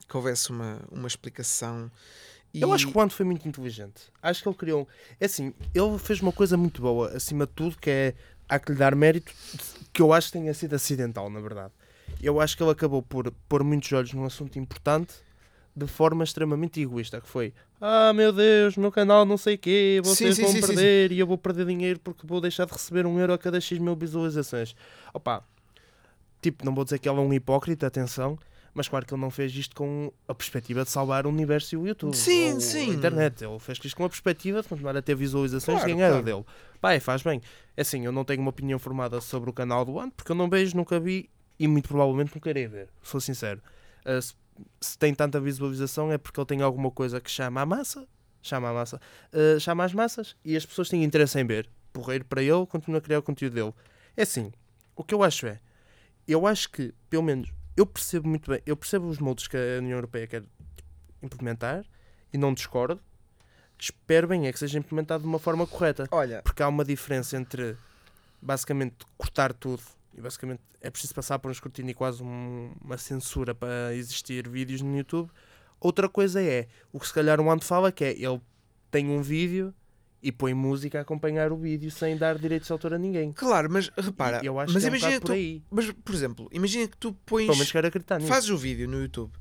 que 0.07 0.17
houvesse 0.17 0.49
uma, 0.49 0.81
uma 0.91 1.07
explicação. 1.07 1.91
E... 2.51 2.61
Eu 2.61 2.73
acho 2.73 2.87
que 2.87 2.97
o 2.97 2.99
Ant 2.99 3.11
foi 3.11 3.25
muito 3.27 3.47
inteligente. 3.47 4.11
Acho 4.23 4.41
que 4.41 4.49
ele 4.49 4.57
criou. 4.57 4.87
É 5.19 5.25
assim, 5.27 5.53
ele 5.73 5.99
fez 5.99 6.19
uma 6.19 6.31
coisa 6.31 6.57
muito 6.57 6.81
boa, 6.81 7.09
acima 7.15 7.45
de 7.45 7.53
tudo, 7.53 7.77
que 7.77 7.89
é. 7.91 8.15
Há 8.49 8.59
que 8.59 8.71
lhe 8.71 8.77
dar 8.77 8.95
mérito, 8.95 9.31
que 9.93 10.01
eu 10.01 10.11
acho 10.11 10.27
que 10.27 10.33
tenha 10.33 10.53
sido 10.53 10.73
acidental, 10.75 11.29
na 11.29 11.39
verdade. 11.39 11.71
Eu 12.21 12.41
acho 12.41 12.57
que 12.57 12.63
ele 12.63 12.71
acabou 12.71 13.01
por 13.03 13.31
pôr 13.47 13.63
muitos 13.63 13.91
olhos 13.93 14.13
num 14.13 14.25
assunto 14.25 14.57
importante 14.57 15.13
de 15.75 15.87
forma 15.87 16.23
extremamente 16.23 16.81
egoísta, 16.81 17.21
que 17.21 17.27
foi 17.27 17.53
Ah, 17.79 18.11
meu 18.11 18.33
Deus, 18.33 18.75
meu 18.75 18.91
canal 18.91 19.25
não 19.25 19.37
sei 19.37 19.55
o 19.55 19.57
quê, 19.57 20.01
vocês 20.03 20.35
sim, 20.35 20.41
vão 20.41 20.51
sim, 20.51 20.61
sim, 20.61 20.67
perder 20.67 21.11
e 21.11 21.19
eu 21.19 21.27
vou 21.27 21.37
perder 21.37 21.65
dinheiro 21.65 21.99
porque 21.99 22.25
vou 22.27 22.41
deixar 22.41 22.65
de 22.65 22.73
receber 22.73 23.05
um 23.05 23.19
euro 23.19 23.33
a 23.33 23.37
cada 23.37 23.61
X 23.61 23.77
mil 23.77 23.95
visualizações. 23.95 24.75
Opa, 25.13 25.43
tipo, 26.41 26.65
não 26.65 26.73
vou 26.75 26.83
dizer 26.83 26.99
que 26.99 27.07
ele 27.07 27.17
é 27.17 27.21
um 27.21 27.33
hipócrita, 27.33 27.87
atenção, 27.87 28.37
mas 28.79 28.87
claro 28.87 29.05
que 29.05 29.13
ele 29.13 29.19
não 29.19 29.29
fez 29.29 29.53
isto 29.53 29.75
com 29.75 30.09
a 30.25 30.33
perspectiva 30.33 30.85
de 30.85 30.89
salvar 30.89 31.25
o 31.25 31.29
universo 31.29 31.75
e 31.75 31.77
o 31.77 31.85
YouTube. 31.85 32.15
Sim, 32.15 32.53
ou 32.53 32.61
sim. 32.61 32.91
A 32.91 32.93
internet. 32.93 33.43
Ele 33.43 33.59
fez 33.59 33.77
isto 33.83 33.93
com 33.97 34.05
a 34.05 34.09
perspectiva 34.09 34.61
de 34.61 34.69
continuar 34.69 34.95
a 34.95 35.01
ter 35.01 35.15
visualizações 35.15 35.79
Claro, 35.79 35.93
ganhar 35.93 36.07
claro. 36.07 36.23
dele. 36.23 36.45
Pai, 36.79 36.97
faz 37.01 37.21
bem. 37.21 37.41
É 37.75 37.81
assim, 37.81 38.05
eu 38.05 38.11
não 38.13 38.23
tenho 38.23 38.39
uma 38.39 38.51
opinião 38.51 38.79
formada 38.79 39.19
sobre 39.19 39.49
o 39.49 39.53
canal 39.53 39.83
do 39.83 39.99
Ant, 39.99 40.13
porque 40.15 40.31
eu 40.31 40.35
não 40.35 40.49
vejo, 40.49 40.77
nunca 40.77 40.97
vi 40.97 41.29
e 41.59 41.67
muito 41.67 41.89
provavelmente 41.89 42.33
nunca 42.33 42.49
irei 42.49 42.67
ver. 42.67 42.87
Sou 43.03 43.19
sincero. 43.19 43.61
Ah, 44.05 44.21
se, 44.21 44.33
se 44.79 44.97
tem 44.97 45.13
tanta 45.13 45.41
visualização 45.41 46.09
é 46.09 46.17
porque 46.17 46.39
ele 46.39 46.47
tem 46.47 46.61
alguma 46.61 46.89
coisa 46.89 47.19
que 47.19 47.29
chama 47.29 47.59
a 47.59 47.65
massa, 47.65 48.07
chama 48.41 48.69
a 48.69 48.73
massa, 48.73 49.01
ah, 49.33 49.59
chama 49.59 49.83
as 49.83 49.93
massas 49.93 50.37
e 50.45 50.55
as 50.55 50.65
pessoas 50.65 50.87
têm 50.87 51.03
interesse 51.03 51.37
em 51.37 51.45
ver. 51.45 51.69
Porreiro 51.91 52.23
para 52.23 52.41
ele, 52.41 52.65
continua 52.65 52.99
a 52.99 53.01
criar 53.01 53.19
o 53.19 53.23
conteúdo 53.23 53.55
dele. 53.55 53.73
É 54.15 54.21
assim, 54.21 54.53
o 54.95 55.03
que 55.03 55.13
eu 55.13 55.21
acho 55.21 55.47
é, 55.47 55.59
eu 56.25 56.47
acho 56.47 56.71
que, 56.71 56.93
pelo 57.09 57.23
menos, 57.23 57.51
eu 57.79 57.85
percebo 57.85 58.27
muito 58.27 58.51
bem, 58.51 58.61
eu 58.65 58.75
percebo 58.75 59.07
os 59.07 59.19
moldes 59.19 59.47
que 59.47 59.55
a 59.55 59.79
União 59.79 59.95
Europeia 59.97 60.27
quer 60.27 60.43
implementar 61.23 61.85
e 62.33 62.37
não 62.37 62.53
discordo. 62.53 62.99
Espero 63.79 64.27
bem 64.27 64.47
é 64.47 64.51
que 64.51 64.59
seja 64.59 64.77
implementado 64.77 65.23
de 65.23 65.29
uma 65.29 65.39
forma 65.39 65.65
correta. 65.65 66.05
Olha, 66.11 66.41
Porque 66.43 66.61
há 66.61 66.67
uma 66.67 66.83
diferença 66.83 67.37
entre 67.37 67.77
basicamente 68.41 68.95
cortar 69.17 69.53
tudo 69.53 69.81
e 70.13 70.19
basicamente 70.21 70.61
é 70.81 70.89
preciso 70.89 71.13
passar 71.15 71.39
por 71.39 71.47
um 71.47 71.51
escrutínio 71.51 71.91
e 71.91 71.93
quase 71.93 72.21
um- 72.21 72.73
uma 72.83 72.97
censura 72.97 73.55
para 73.55 73.93
existir 73.95 74.47
vídeos 74.49 74.81
no 74.81 74.97
YouTube. 74.97 75.29
Outra 75.79 76.09
coisa 76.09 76.41
é 76.43 76.67
o 76.91 76.99
que 76.99 77.07
se 77.07 77.13
calhar 77.13 77.39
o 77.39 77.49
Ando 77.49 77.63
fala 77.63 77.91
que 77.91 78.03
é 78.03 78.11
ele 78.11 78.41
tem 78.91 79.07
um 79.09 79.21
vídeo 79.21 79.73
e 80.21 80.31
põe 80.31 80.53
música 80.53 80.97
a 80.99 81.01
acompanhar 81.01 81.51
o 81.51 81.57
vídeo 81.57 81.89
sem 81.89 82.17
dar 82.17 82.37
direitos 82.37 82.67
de 82.67 82.71
autor 82.73 82.93
a 82.93 82.97
ninguém. 82.97 83.31
claro, 83.31 83.69
mas 83.71 83.89
repara, 83.97 84.41
E 84.43 84.47
eu 84.47 84.59
acho 84.59 84.73
mas 84.73 84.83
que 84.83 84.87
é 84.87 84.91
um 84.91 84.95
imagina 84.95 85.19
que 85.19 85.25
por 85.25 85.31
aí. 85.31 85.63
mas 85.71 85.91
por 85.91 86.13
exemplo, 86.15 86.49
imagina 86.51 86.87
que 86.87 86.97
tu 86.97 87.13
pões 87.25 87.47
nisso. 87.47 88.27
fazes 88.27 88.49
o 88.49 88.57
vídeo 88.57 88.87
no 88.87 89.01
YouTube, 89.01 89.31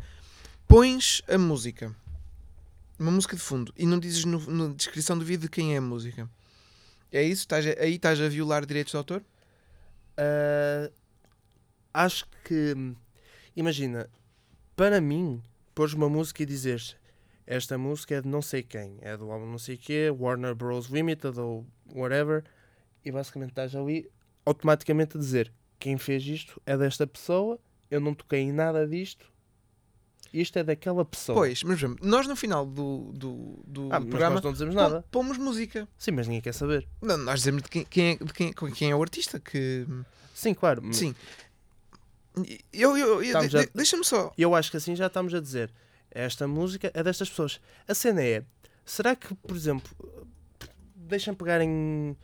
pões 0.69 1.23
a 1.29 1.37
música, 1.37 1.95
uma 2.99 3.11
música 3.11 3.35
de 3.37 3.43
fundo, 3.43 3.73
e 3.77 3.85
não 3.87 3.99
dizes 3.99 4.25
no- 4.25 4.41
na 4.51 4.75
descrição 4.75 5.19
do 5.19 5.25
vídeo 5.25 5.43
de 5.43 5.49
quem 5.51 5.75
é 5.75 5.79
a 5.79 5.83
música. 5.83 6.29
É 7.11 7.23
isso? 7.23 7.43
Estás 7.43 7.67
a- 7.67 7.81
aí 7.83 7.95
estás 7.95 8.21
a 8.21 8.29
violar 8.29 8.65
direitos 8.67 8.91
de 8.93 8.97
autor? 8.97 9.23
Ah, 10.17 10.91
acho 11.95 12.27
que 12.45 12.75
imagina, 13.57 14.09
para 14.77 15.01
mim, 15.01 15.43
pôres 15.75 15.93
uma 15.95 16.09
música 16.09 16.43
e 16.43 16.47
dizeres 16.47 16.97
esta 17.51 17.79
música 17.79 18.15
é 18.17 18.21
de 18.21 18.29
não 18.29 18.43
sei 18.43 18.63
quem, 18.63 18.99
é 19.01 19.17
do 19.17 19.31
álbum 19.33 19.47
não 19.51 19.59
sei 19.59 19.79
quê, 19.79 20.11
Warner 20.17 20.55
Bros. 20.55 20.89
Limited 20.89 21.41
ou 21.41 21.67
whatever, 21.95 22.45
e 23.03 23.11
basicamente 23.11 23.51
estás 23.51 23.75
ali 23.75 24.07
automaticamente 24.45 25.17
a 25.17 25.21
dizer 25.21 25.51
quem 25.79 25.97
fez 25.97 26.23
isto 26.27 26.61
é 26.67 26.77
desta 26.77 27.07
pessoa, 27.07 27.59
eu 27.91 28.01
não 28.01 28.13
toquei 28.13 28.41
em 28.41 28.53
nada 28.53 28.87
disto, 28.87 29.33
isto 30.31 30.59
é 30.59 30.63
daquela 30.63 31.07
pessoa. 31.07 31.37
Pois, 31.39 31.63
mas 31.63 31.81
nós 32.03 32.27
no 32.27 32.37
final 32.37 32.67
do, 32.67 33.13
do, 33.15 33.63
do 33.67 33.89
ah, 33.91 33.99
programa 33.99 34.43
não 34.43 34.53
dizemos 34.53 34.75
nada. 34.75 35.03
pomos 35.11 35.39
música. 35.39 35.89
Sim, 35.97 36.11
mas 36.11 36.27
ninguém 36.29 36.43
quer 36.43 36.53
saber. 36.53 36.87
Não, 37.01 37.17
nós 37.17 37.41
dizemos 37.41 37.63
de 37.63 37.71
quem, 37.71 37.85
quem 37.87 38.11
é, 38.11 38.17
de 38.17 38.33
quem, 38.35 38.53
quem 38.53 38.91
é 38.91 38.95
o 38.95 39.01
artista 39.01 39.41
que. 39.41 39.87
Sim, 40.35 40.53
claro. 40.53 40.83
Sim. 40.93 41.15
Eu, 42.73 42.97
eu, 42.97 43.23
eu- 43.23 43.49
de- 43.49 43.59
a- 43.59 43.69
Deixa-me 43.75 44.05
só. 44.05 44.33
Eu 44.37 44.55
acho 44.55 44.71
que 44.71 44.77
assim 44.77 44.95
já 44.95 45.07
estamos 45.07 45.33
a 45.33 45.41
dizer 45.41 45.73
esta 46.11 46.47
música 46.49 46.91
é 46.95 47.03
destas 47.03 47.29
pessoas. 47.29 47.61
A 47.87 47.95
cena 47.95 48.23
é, 48.23 48.43
será 48.85 49.15
que, 49.17 49.35
por 49.35 49.57
exemplo, 49.57 49.91
deixam 50.95 51.35
pegar 51.35 51.61
em 51.61 52.17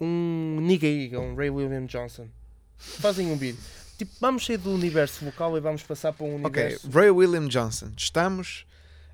um 0.00 0.58
Nigga 0.60 0.86
Iga, 0.86 1.20
um 1.20 1.34
Ray 1.34 1.50
William 1.50 1.86
Johnson, 1.86 2.28
fazem 2.76 3.30
um 3.30 3.36
vídeo. 3.36 3.60
Tipo, 3.96 4.12
vamos 4.20 4.44
sair 4.44 4.58
do 4.58 4.70
universo 4.72 5.24
vocal 5.24 5.56
e 5.56 5.60
vamos 5.60 5.82
passar 5.82 6.12
para 6.12 6.26
um 6.26 6.44
Ok, 6.44 6.62
universo. 6.62 6.90
Ray 6.90 7.10
William 7.10 7.48
Johnson. 7.48 7.90
Estamos 7.96 8.66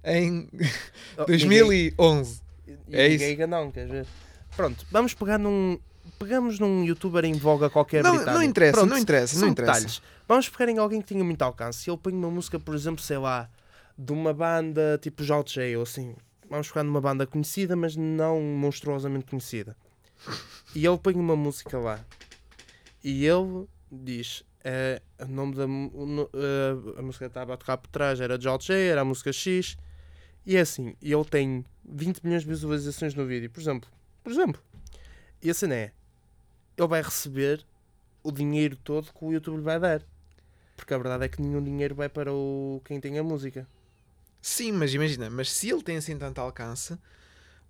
em 0.05 0.49
Oh, 1.17 1.25
2011. 1.25 2.41
Nigga- 2.67 2.81
é 2.91 3.09
isso. 3.09 3.47
Não, 3.47 3.71
quer 3.71 3.87
ver? 3.87 4.07
Pronto, 4.57 4.85
vamos 4.91 5.15
pegar 5.15 5.39
num. 5.39 5.79
Pegamos 6.19 6.59
num 6.59 6.85
youtuber 6.85 7.25
em 7.25 7.33
voga 7.35 7.71
qualquer 7.71 8.03
Não, 8.03 8.11
britânico. 8.13 8.39
não 8.39 8.43
interessa, 8.45 8.73
Pronto, 8.79 8.91
não 8.91 8.99
interessa, 8.99 9.39
não 9.41 9.49
interessa. 9.49 9.73
detalhes. 9.75 10.03
Vamos 10.27 10.49
pegar 10.49 10.69
em 10.71 10.79
alguém 10.79 11.01
que 11.01 11.07
tenha 11.09 11.23
muito 11.23 11.41
alcance. 11.43 11.81
Se 11.85 11.91
ele 11.91 11.97
põe 11.97 12.13
uma 12.13 12.31
música, 12.31 12.59
por 12.59 12.75
exemplo, 12.75 13.03
sei 13.03 13.19
lá, 13.19 13.49
de 13.97 14.13
uma 14.13 14.33
banda 14.33 14.99
tipo 15.01 15.23
Jalt 15.23 15.53
J 15.53 15.77
ou 15.77 15.83
assim. 15.83 16.15
Vamos 16.49 16.69
pegar 16.69 16.83
numa 16.83 17.01
banda 17.01 17.27
conhecida, 17.27 17.75
mas 17.75 17.97
não 17.97 18.41
monstruosamente 18.41 19.27
conhecida. 19.27 19.77
E 20.75 20.87
ele 20.87 20.99
põe 20.99 21.15
uma 21.15 21.37
música 21.37 21.79
lá. 21.79 22.05
E 23.03 23.27
ele 23.27 23.67
diz: 23.91 24.45
é, 24.65 25.03
o 25.19 25.27
nome 25.27 25.55
da 25.55 25.65
eh, 25.65 26.99
a 26.99 27.03
música 27.03 27.25
que 27.25 27.31
estava 27.31 27.55
a 27.55 27.57
tocar 27.57 27.79
por 27.79 27.89
trás 27.89 28.21
era 28.21 28.41
Jalt 28.41 28.65
J, 28.67 28.75
era 28.75 29.01
a 29.01 29.05
música 29.05 29.33
X. 29.33 29.77
E 30.45 30.57
é 30.57 30.61
assim, 30.61 30.95
ele 31.01 31.25
tem 31.25 31.65
20 31.85 32.21
milhões 32.25 32.43
de 32.43 32.49
visualizações 32.49 33.15
no 33.15 33.27
vídeo, 33.27 33.51
por 33.51 33.61
exemplo. 33.61 33.89
Por 34.23 34.33
exemplo. 34.33 34.63
E 35.43 35.51
a 35.51 35.55
cena 35.55 35.75
é: 35.75 35.93
ele 36.77 36.89
vai 36.89 37.03
receber 37.03 37.65
o 38.23 38.31
dinheiro 38.31 38.77
todo 38.77 39.13
que 39.13 39.25
o 39.25 39.33
YouTube 39.33 39.57
lhe 39.57 39.63
vai 39.63 39.81
dar. 39.81 40.03
Porque 40.77 40.95
a 40.95 40.99
verdade 40.99 41.25
é 41.25 41.29
que 41.29 41.43
nenhum 41.43 41.63
dinheiro 41.63 41.95
vai 41.95 42.09
para 42.09 42.33
o 42.33 42.81
quem 42.85 43.01
tem 43.01 43.19
a 43.19 43.23
música. 43.23 43.67
Sim, 44.43 44.73
mas 44.73 44.93
imagina, 44.93 45.31
mas 45.31 45.51
se 45.53 45.71
ele 45.71 45.83
tem 45.83 45.97
assim 45.97 46.19
tanto 46.19 46.41
alcance, 46.41 46.99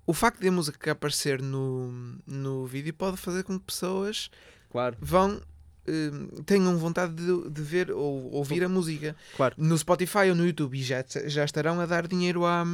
o 0.06 0.12
facto 0.14 0.40
de 0.40 0.48
a 0.48 0.52
música 0.52 0.92
aparecer 0.92 1.40
no, 1.42 1.92
no 2.26 2.66
vídeo 2.66 2.92
pode 2.94 3.18
fazer 3.18 3.44
com 3.44 3.58
que 3.58 3.66
pessoas 3.66 4.30
Claro. 4.70 4.96
vão 4.98 5.40
eh, 5.86 6.10
tenham 6.46 6.76
vontade 6.78 7.14
de, 7.14 7.50
de 7.50 7.62
ver 7.62 7.90
ou 7.90 8.32
ouvir 8.32 8.64
a 8.64 8.68
música 8.70 9.14
Claro. 9.36 9.54
no 9.58 9.76
Spotify 9.76 10.30
ou 10.30 10.34
no 10.34 10.46
YouTube 10.46 10.78
e 10.78 10.82
já, 10.82 11.04
já 11.26 11.44
estarão 11.44 11.78
a 11.78 11.84
dar 11.86 12.08
dinheiro 12.08 12.44
à- 12.46 12.64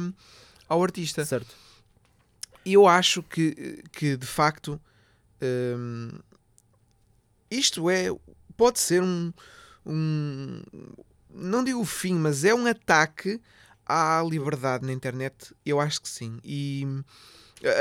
ao 0.69 0.81
artista. 0.81 1.25
Certo. 1.25 1.53
Eu 2.65 2.87
acho 2.87 3.21
que, 3.23 3.83
que 3.91 4.15
de 4.15 4.25
facto 4.27 4.79
hum, 5.41 6.11
isto 7.49 7.89
é 7.89 8.07
pode 8.55 8.79
ser 8.79 9.01
um, 9.01 9.33
um 9.85 10.61
não 11.33 11.63
digo 11.63 11.79
o 11.79 11.85
fim, 11.85 12.13
mas 12.15 12.43
é 12.43 12.53
um 12.53 12.65
ataque 12.67 13.41
à 13.89 14.23
liberdade 14.23 14.85
na 14.85 14.93
internet. 14.93 15.53
Eu 15.65 15.79
acho 15.79 15.99
que 15.99 16.07
sim. 16.07 16.39
E 16.43 16.85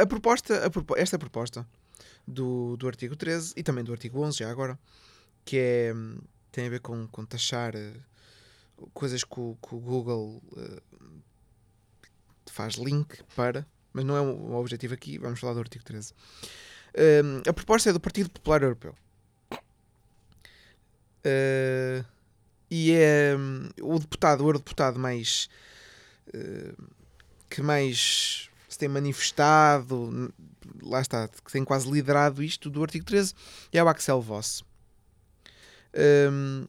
a 0.00 0.06
proposta, 0.06 0.64
a 0.64 0.70
propo- 0.70 0.96
esta 0.96 1.18
proposta 1.18 1.66
do, 2.26 2.76
do 2.78 2.88
artigo 2.88 3.14
13 3.14 3.52
e 3.56 3.62
também 3.62 3.84
do 3.84 3.92
artigo 3.92 4.20
11, 4.22 4.38
já 4.38 4.50
agora, 4.50 4.78
que 5.44 5.58
é, 5.58 5.92
tem 6.50 6.66
a 6.66 6.70
ver 6.70 6.80
com, 6.80 7.06
com 7.08 7.24
taxar 7.24 7.76
eh, 7.76 7.92
coisas 8.94 9.22
que 9.22 9.38
o, 9.38 9.56
que 9.62 9.74
o 9.74 9.78
Google 9.78 10.42
eh, 10.56 10.82
faz 12.46 12.74
link 12.74 13.22
para, 13.36 13.66
mas 13.92 14.04
não 14.04 14.16
é 14.16 14.20
o, 14.20 14.54
objetivo 14.54 14.94
aqui, 14.94 15.18
vamos 15.18 15.38
falar 15.38 15.54
do 15.54 15.60
artigo 15.60 15.84
13. 15.84 16.12
Hum, 16.96 17.42
a 17.46 17.52
proposta 17.52 17.90
é 17.90 17.92
do 17.92 18.00
Partido 18.00 18.30
Popular 18.30 18.62
Europeu. 18.62 18.94
Uh, 21.18 22.04
e 22.70 22.92
é 22.92 23.36
hum, 23.36 23.68
o 23.82 23.98
deputado, 23.98 24.42
o 24.42 24.48
eurodeputado 24.48 24.98
mais 24.98 25.44
uh, 25.46 25.68
que 27.50 27.62
mais 27.62 28.48
se 28.68 28.78
tem 28.78 28.88
manifestado, 28.88 30.32
lá 30.82 31.00
está, 31.00 31.26
que 31.28 31.50
tem 31.52 31.64
quase 31.64 31.90
liderado 31.90 32.42
isto 32.42 32.68
do 32.70 32.82
artigo 32.82 33.04
13, 33.04 33.34
é 33.72 33.82
o 33.82 33.88
Axel 33.88 34.20
Voss, 34.20 34.62
Hum, 36.30 36.66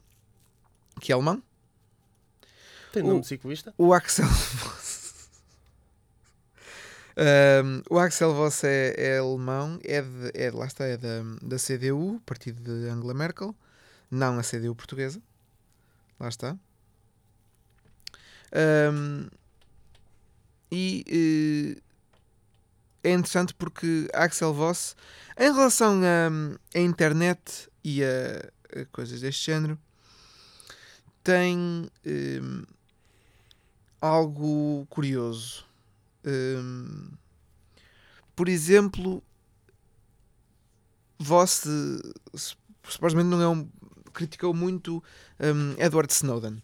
que 1.01 1.11
é 1.11 1.15
alemão. 1.15 1.43
Tem 2.93 3.03
O- 3.03 3.07
nome 3.07 3.21
de 3.21 3.27
ciclista? 3.27 3.73
O 3.77 3.93
Axel 3.93 4.25
Voss. 4.25 5.29
Um, 7.17 7.81
o 7.93 7.99
Axel 7.99 8.33
Voss 8.33 8.63
é, 8.63 8.93
é 8.97 9.17
alemão, 9.19 9.77
é, 9.83 10.01
de, 10.01 10.31
é 10.33 10.49
lá 10.51 10.65
está, 10.65 10.85
é 10.85 10.95
da, 10.97 11.21
da 11.41 11.57
CDU, 11.57 12.21
partido 12.25 12.61
de 12.63 12.87
Angela 12.89 13.13
Merkel, 13.13 13.53
não 14.09 14.39
a 14.39 14.41
CDU 14.43 14.73
portuguesa. 14.73 15.21
Lá 16.19 16.29
está. 16.29 16.57
Um, 18.91 19.27
e 20.71 21.77
eh, 23.03 23.09
é 23.09 23.13
interessante 23.13 23.53
porque 23.53 24.07
Axel 24.13 24.53
Voss, 24.53 24.95
em 25.37 25.51
relação 25.53 26.01
a 26.75 26.79
internet 26.79 27.69
e 27.83 28.03
a, 28.03 28.81
a 28.81 28.85
coisas 28.91 29.21
deste 29.21 29.45
género, 29.45 29.79
tem 31.23 31.89
hum, 32.05 32.63
algo 34.01 34.85
curioso. 34.89 35.65
Hum, 36.25 37.11
por 38.35 38.49
exemplo, 38.49 39.23
Voss 41.17 41.65
eh, 41.65 42.37
supostamente 42.83 43.27
não 43.27 43.41
é 43.41 43.47
um. 43.47 43.69
criticou 44.13 44.53
muito 44.53 45.03
hum, 45.39 45.75
Edward 45.77 46.11
Snowden. 46.11 46.61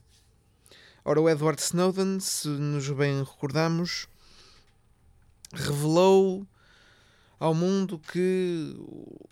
Ora, 1.07 1.21
o 1.21 1.29
Edward 1.29 1.61
Snowden, 1.61 2.19
se 2.19 2.47
nos 2.47 2.89
bem 2.89 3.19
recordamos, 3.19 4.07
revelou 5.53 6.47
ao 7.39 7.53
mundo 7.53 7.99
que 7.99 8.73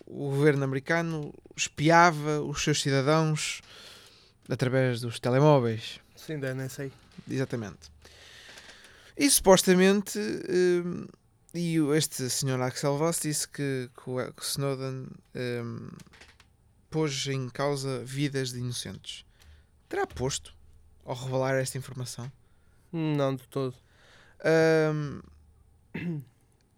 o 0.06 0.30
governo 0.30 0.62
americano 0.62 1.34
espiava 1.56 2.40
os 2.42 2.62
seus 2.62 2.80
cidadãos 2.80 3.60
através 4.48 5.00
dos 5.00 5.18
telemóveis. 5.18 5.98
Sim, 6.14 6.38
da 6.38 6.54
NSA. 6.54 6.92
Exatamente. 7.28 7.90
E 9.16 9.28
supostamente, 9.28 10.16
hum, 10.16 11.08
e 11.52 11.76
este 11.96 12.30
senhor 12.30 12.62
Axel 12.62 12.96
Voss 12.96 13.18
disse 13.20 13.48
que, 13.48 13.90
que 13.96 14.10
o 14.10 14.32
Snowden 14.40 15.08
hum, 15.34 15.88
pôs 16.88 17.26
em 17.26 17.48
causa 17.48 18.04
vidas 18.04 18.52
de 18.52 18.60
inocentes. 18.60 19.24
Terá 19.88 20.06
posto 20.06 20.53
ao 21.04 21.14
revelar 21.14 21.54
esta 21.56 21.78
informação? 21.78 22.30
Não, 22.92 23.34
de 23.34 23.46
todo. 23.48 23.74
Hum, 24.94 25.20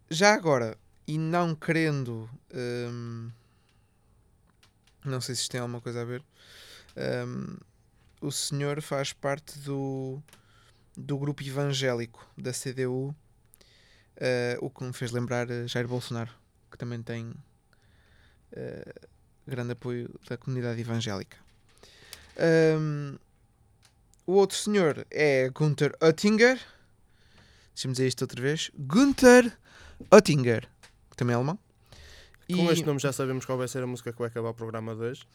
já 0.09 0.33
agora, 0.33 0.77
e 1.07 1.17
não 1.17 1.55
querendo. 1.55 2.29
hum, 2.53 3.29
não 5.05 5.21
sei 5.21 5.35
se 5.35 5.41
isto 5.41 5.51
tem 5.51 5.61
alguma 5.61 5.81
coisa 5.81 6.01
a 6.01 6.05
ver. 6.05 6.23
hum, 7.25 7.57
o 8.19 8.31
senhor 8.31 8.81
faz 8.81 9.13
parte 9.13 9.59
do, 9.59 10.21
do 10.95 11.17
grupo 11.17 11.43
evangélico 11.43 12.27
da 12.35 12.51
CDU, 12.51 13.15
eh, 14.15 14.57
o 14.59 14.69
que 14.69 14.83
me 14.83 14.91
fez 14.93 15.11
lembrar 15.11 15.49
eh, 15.51 15.67
Jair 15.67 15.87
Bolsonaro, 15.87 16.31
que 16.71 16.77
também 16.77 17.01
tem 17.03 17.31
eh, 18.51 18.93
grande 19.45 19.73
apoio 19.73 20.09
da 20.27 20.37
comunidade 20.37 20.81
evangélica. 20.81 21.37
Ahm, 22.37 23.17
o 24.27 24.33
outro 24.33 24.55
senhor 24.57 25.07
é 25.09 25.49
Gunther 25.49 25.95
Oettinger. 26.01 26.59
Deixa-me 27.73 27.93
dizer 27.93 28.07
isto 28.07 28.21
outra 28.21 28.41
vez. 28.41 28.69
Gunther 28.77 29.57
Oettinger, 30.11 30.67
que 31.09 31.15
também 31.17 31.33
é 31.33 31.35
alemão. 31.35 31.57
Com 32.51 32.57
E- 32.69 32.71
este 32.71 32.85
nome 32.85 32.99
já 32.99 33.11
sabemos 33.11 33.45
qual 33.45 33.57
vai 33.57 33.67
ser 33.67 33.81
a 33.83 33.87
música 33.87 34.11
que 34.13 34.19
vai 34.19 34.27
acabar 34.27 34.49
o 34.49 34.53
programa 34.53 34.93
de 34.95 35.01
hoje. 35.01 35.27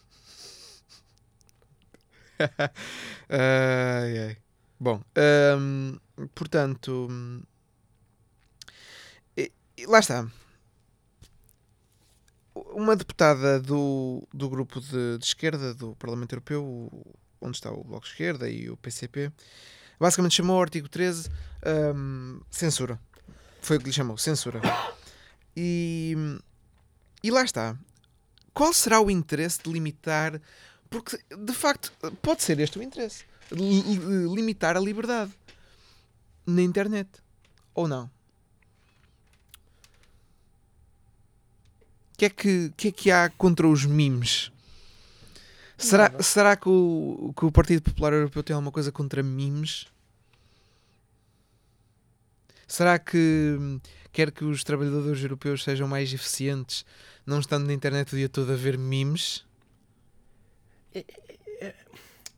Ai, 3.29 4.19
ai. 4.19 4.37
Bom, 4.81 5.01
hum, 5.59 5.99
portanto, 6.35 7.07
hum, 7.11 7.43
lá 9.87 10.01
está. 10.01 10.29
Uma 12.55 12.97
deputada 12.97 13.61
do, 13.61 14.27
do 14.35 14.49
grupo 14.51 14.81
de, 14.81 15.19
de 15.19 15.25
esquerda 15.25 15.73
do 15.73 15.95
Parlamento 15.97 16.33
Europeu, 16.33 16.91
onde 17.43 17.57
está 17.57 17.71
o 17.71 17.83
Bloco 17.85 18.05
de 18.07 18.13
Esquerda 18.13 18.49
e 18.49 18.71
o 18.71 18.77
PCP, 18.77 19.31
basicamente 19.99 20.35
chamou 20.35 20.59
o 20.59 20.63
artigo 20.63 20.89
13 20.89 21.29
hum, 21.95 22.41
censura. 22.51 22.99
Foi 23.61 23.77
o 23.77 23.81
que 23.81 23.87
lhe 23.87 23.93
chamou, 23.93 24.17
censura. 24.19 24.61
E, 25.57 26.17
e 27.23 27.31
lá 27.31 27.43
está. 27.45 27.77
Qual 28.55 28.73
será 28.73 29.01
o 29.01 29.11
interesse 29.11 29.61
de 29.63 29.71
limitar 29.73 30.41
porque, 30.91 31.19
de 31.39 31.53
facto, 31.55 31.91
pode 32.21 32.43
ser 32.43 32.61
este 32.61 32.79
o 32.79 32.83
interesse. 32.83 33.25
Li- 33.51 33.81
li- 33.81 34.35
Limitar 34.35 34.77
a 34.77 34.81
liberdade 34.81 35.33
na 36.47 36.61
internet. 36.61 37.09
Ou 37.75 37.89
não? 37.89 38.11
O 42.13 42.19
que 42.19 42.27
é 42.27 42.31
que, 42.31 42.73
que, 42.77 42.89
é 42.89 42.93
que 42.93 43.11
há 43.11 43.31
contra 43.31 43.67
os 43.67 43.85
memes? 43.85 44.53
Será, 45.83 46.09
Nada. 46.09 46.23
será 46.23 46.57
que, 46.57 46.69
o, 46.69 47.35
que 47.37 47.45
o 47.45 47.51
Partido 47.51 47.83
Popular 47.83 48.13
Europeu 48.13 48.43
tem 48.43 48.55
alguma 48.55 48.71
coisa 48.71 48.93
contra 48.93 49.23
memes? 49.23 49.87
Será 52.69 52.99
que 52.99 53.81
quer 54.13 54.31
que 54.31 54.45
os 54.45 54.63
trabalhadores 54.63 55.23
europeus 55.23 55.65
sejam 55.65 55.89
mais 55.89 56.13
eficientes, 56.15 56.87
não 57.27 57.41
estando 57.41 57.67
na 57.67 57.73
internet 57.73 58.13
o 58.13 58.17
dia 58.17 58.29
todo 58.29 58.53
a 58.53 58.57
ver 58.57 58.79
memes? 58.79 59.45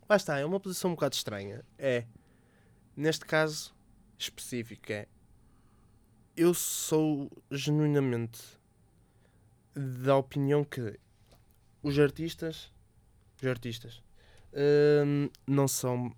Lá 0.08 0.16
está, 0.16 0.38
é 0.38 0.44
uma 0.44 0.58
posição 0.58 0.90
um 0.90 0.94
bocado 0.94 1.14
estranha. 1.14 1.64
É, 1.78 2.04
neste 2.96 3.24
caso 3.24 3.74
específico, 4.18 4.90
é. 4.92 5.06
Eu 6.36 6.52
sou 6.52 7.30
genuinamente 7.50 8.40
da 9.74 10.16
opinião 10.16 10.64
que 10.64 10.98
os 11.82 11.98
artistas, 11.98 12.72
os 13.46 13.50
artistas, 13.50 14.02
hum, 15.06 15.28
não 15.46 15.66
são 15.68 16.12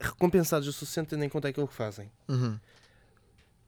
recompensados 0.00 0.68
o 0.68 0.72
suficiente 0.72 1.08
tendo 1.08 1.24
em 1.24 1.28
conta 1.28 1.48
aquilo 1.48 1.66
que 1.68 1.74
fazem. 1.74 2.10
Uhum. 2.28 2.58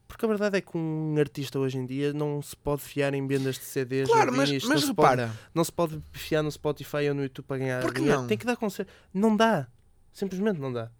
Porque 0.07 0.25
a 0.25 0.29
verdade 0.29 0.59
é 0.59 0.61
que 0.61 0.77
um 0.77 1.17
artista 1.19 1.59
hoje 1.59 1.79
em 1.79 1.87
dia 1.87 2.13
não 2.13 2.43
se 2.43 2.57
pode 2.57 2.83
fiar 2.83 3.15
em 3.15 3.27
vendas 3.27 3.57
de 3.57 3.65
CDs. 3.65 4.09
Claro, 4.09 4.33
mas, 4.33 4.51
mas 4.51 4.63
não 4.65 4.77
se 4.79 4.95
pode 4.95 5.11
repara, 5.21 5.33
não 5.55 5.65
se 5.65 5.73
pode 5.73 6.03
fiar 6.13 6.43
no 6.43 6.51
Spotify 6.51 7.09
ou 7.09 7.15
no 7.15 7.23
YouTube 7.23 7.45
para 7.47 7.59
ganhar 7.59 7.81
Por 7.81 7.93
que 7.93 8.01
dinheiro. 8.01 8.21
não? 8.21 8.27
Tem 8.29 8.37
que 8.37 8.45
dar 8.47 8.57
conselho. 8.57 8.89
Não 9.15 9.37
dá. 9.37 9.69
Simplesmente 10.13 10.59
não 10.59 10.73
dá. 10.73 10.91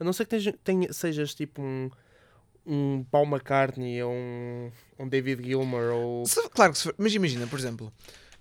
A 0.00 0.04
não 0.04 0.12
ser 0.12 0.24
que 0.26 0.30
tenha, 0.38 0.52
tenha- 0.64 0.92
sejas 0.92 1.34
tipo 1.34 1.60
um, 1.62 1.90
um 2.66 3.04
Paul 3.10 3.26
McCartney 3.26 4.02
ou 4.02 4.10
um, 4.12 4.72
um 4.98 5.08
David 5.08 5.42
Gilmour 5.44 5.92
ou, 5.92 6.26
Se- 6.26 6.48
claro 6.48 6.72
que 6.72 6.78
se 6.78 6.84
for, 6.84 6.94
mas 6.98 7.14
imagina, 7.14 7.46
por 7.46 7.58
exemplo, 7.58 7.92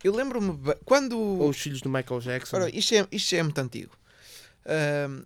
eu 0.04 0.16
lembro-me 0.16 0.58
quando. 0.86 1.18
ou 1.18 1.50
os 1.50 1.58
filhos 1.60 1.82
do 1.82 1.90
Michael 1.90 2.20
Jackson. 2.22 2.56
Ora, 2.58 2.70
isto, 2.76 2.94
é, 2.96 3.08
isto 3.12 3.36
é 3.36 3.44
muito 3.44 3.58
antigo. 3.60 3.92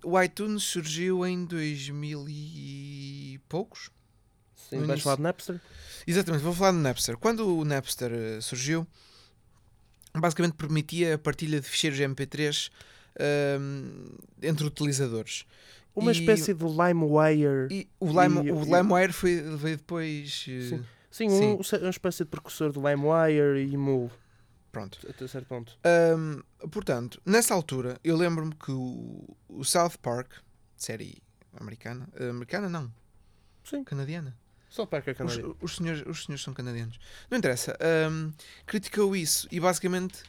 O 0.03 0.21
iTunes 0.21 0.63
surgiu 0.63 1.25
em 1.25 1.45
2000 1.45 2.25
e 2.29 3.39
poucos. 3.47 3.89
Sim, 4.69 4.79
vais 4.85 5.01
falar 5.01 5.15
de 5.17 5.21
Napster? 5.21 5.61
Exatamente, 6.05 6.43
vou 6.43 6.53
falar 6.53 6.71
do 6.71 6.79
Napster. 6.79 7.17
Quando 7.17 7.57
o 7.57 7.63
Napster 7.63 8.11
eh, 8.11 8.41
surgiu, 8.41 8.85
basicamente 10.15 10.55
permitia 10.55 11.15
a 11.15 11.17
partilha 11.17 11.59
de 11.61 11.67
ficheiros 11.67 11.99
MP3 11.99 12.69
ahm, 13.19 14.17
entre 14.41 14.65
utilizadores. 14.65 15.45
Uma 15.95 16.11
E- 16.11 16.15
espécie 16.19 16.53
de 16.53 16.63
LimeWire. 16.65 17.67
E 17.71 17.87
o, 17.99 18.07
Lime, 18.07 18.47
E- 18.47 18.51
o 18.51 18.61
LimeWire 18.63 19.13
foi, 19.13 19.41
veio 19.41 19.77
depois. 19.77 20.45
eh, 20.49 20.61
Sim. 20.69 20.85
Sim, 21.09 21.29
sim. 21.29 21.45
um, 21.45 21.55
uma 21.81 21.89
espécie 21.89 22.23
de 22.23 22.29
precursor 22.29 22.71
do 22.71 22.79
LimeWire 22.87 23.65
e 23.71 23.75
Move, 23.77 24.13
Pronto. 24.71 24.99
até 25.09 25.27
certo 25.27 25.47
ponto. 25.47 25.77
Ahm, 25.83 26.41
portanto, 26.69 27.19
nessa 27.25 27.53
altura, 27.53 27.99
eu 28.03 28.15
lembro-me 28.15 28.53
que 28.55 28.71
o, 28.71 29.35
o 29.49 29.63
South 29.63 29.97
Park, 30.01 30.33
série 30.75 31.21
americana, 31.59 32.07
eh, 32.15 32.29
americana 32.29 32.69
não, 32.69 32.93
Sim. 33.63 33.83
canadiana. 33.83 34.37
Para 34.89 35.01
que 35.01 35.09
é 35.09 35.13
Os, 35.13 35.17
canadiano. 35.17 35.57
os, 35.61 35.75
senhores, 35.75 36.03
os 36.05 36.25
senhores 36.25 36.43
são 36.43 36.53
canadianos. 36.53 36.99
Não 37.31 37.37
interessa. 37.37 37.75
ahm, 37.81 38.31
criticou 38.65 39.15
isso 39.15 39.47
e 39.49 39.59
basicamente 39.59 40.21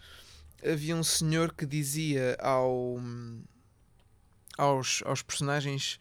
havia 0.64 0.96
um 0.96 1.02
senhor 1.04 1.52
que 1.52 1.66
dizia 1.66 2.36
ao, 2.40 2.96
aos, 4.56 5.02
aos 5.04 5.22
personagens 5.22 6.00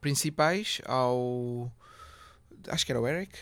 principais, 0.00 0.80
ao. 0.86 1.72
Acho 2.68 2.86
que 2.86 2.92
era 2.92 3.00
o 3.00 3.08
Eric. 3.08 3.36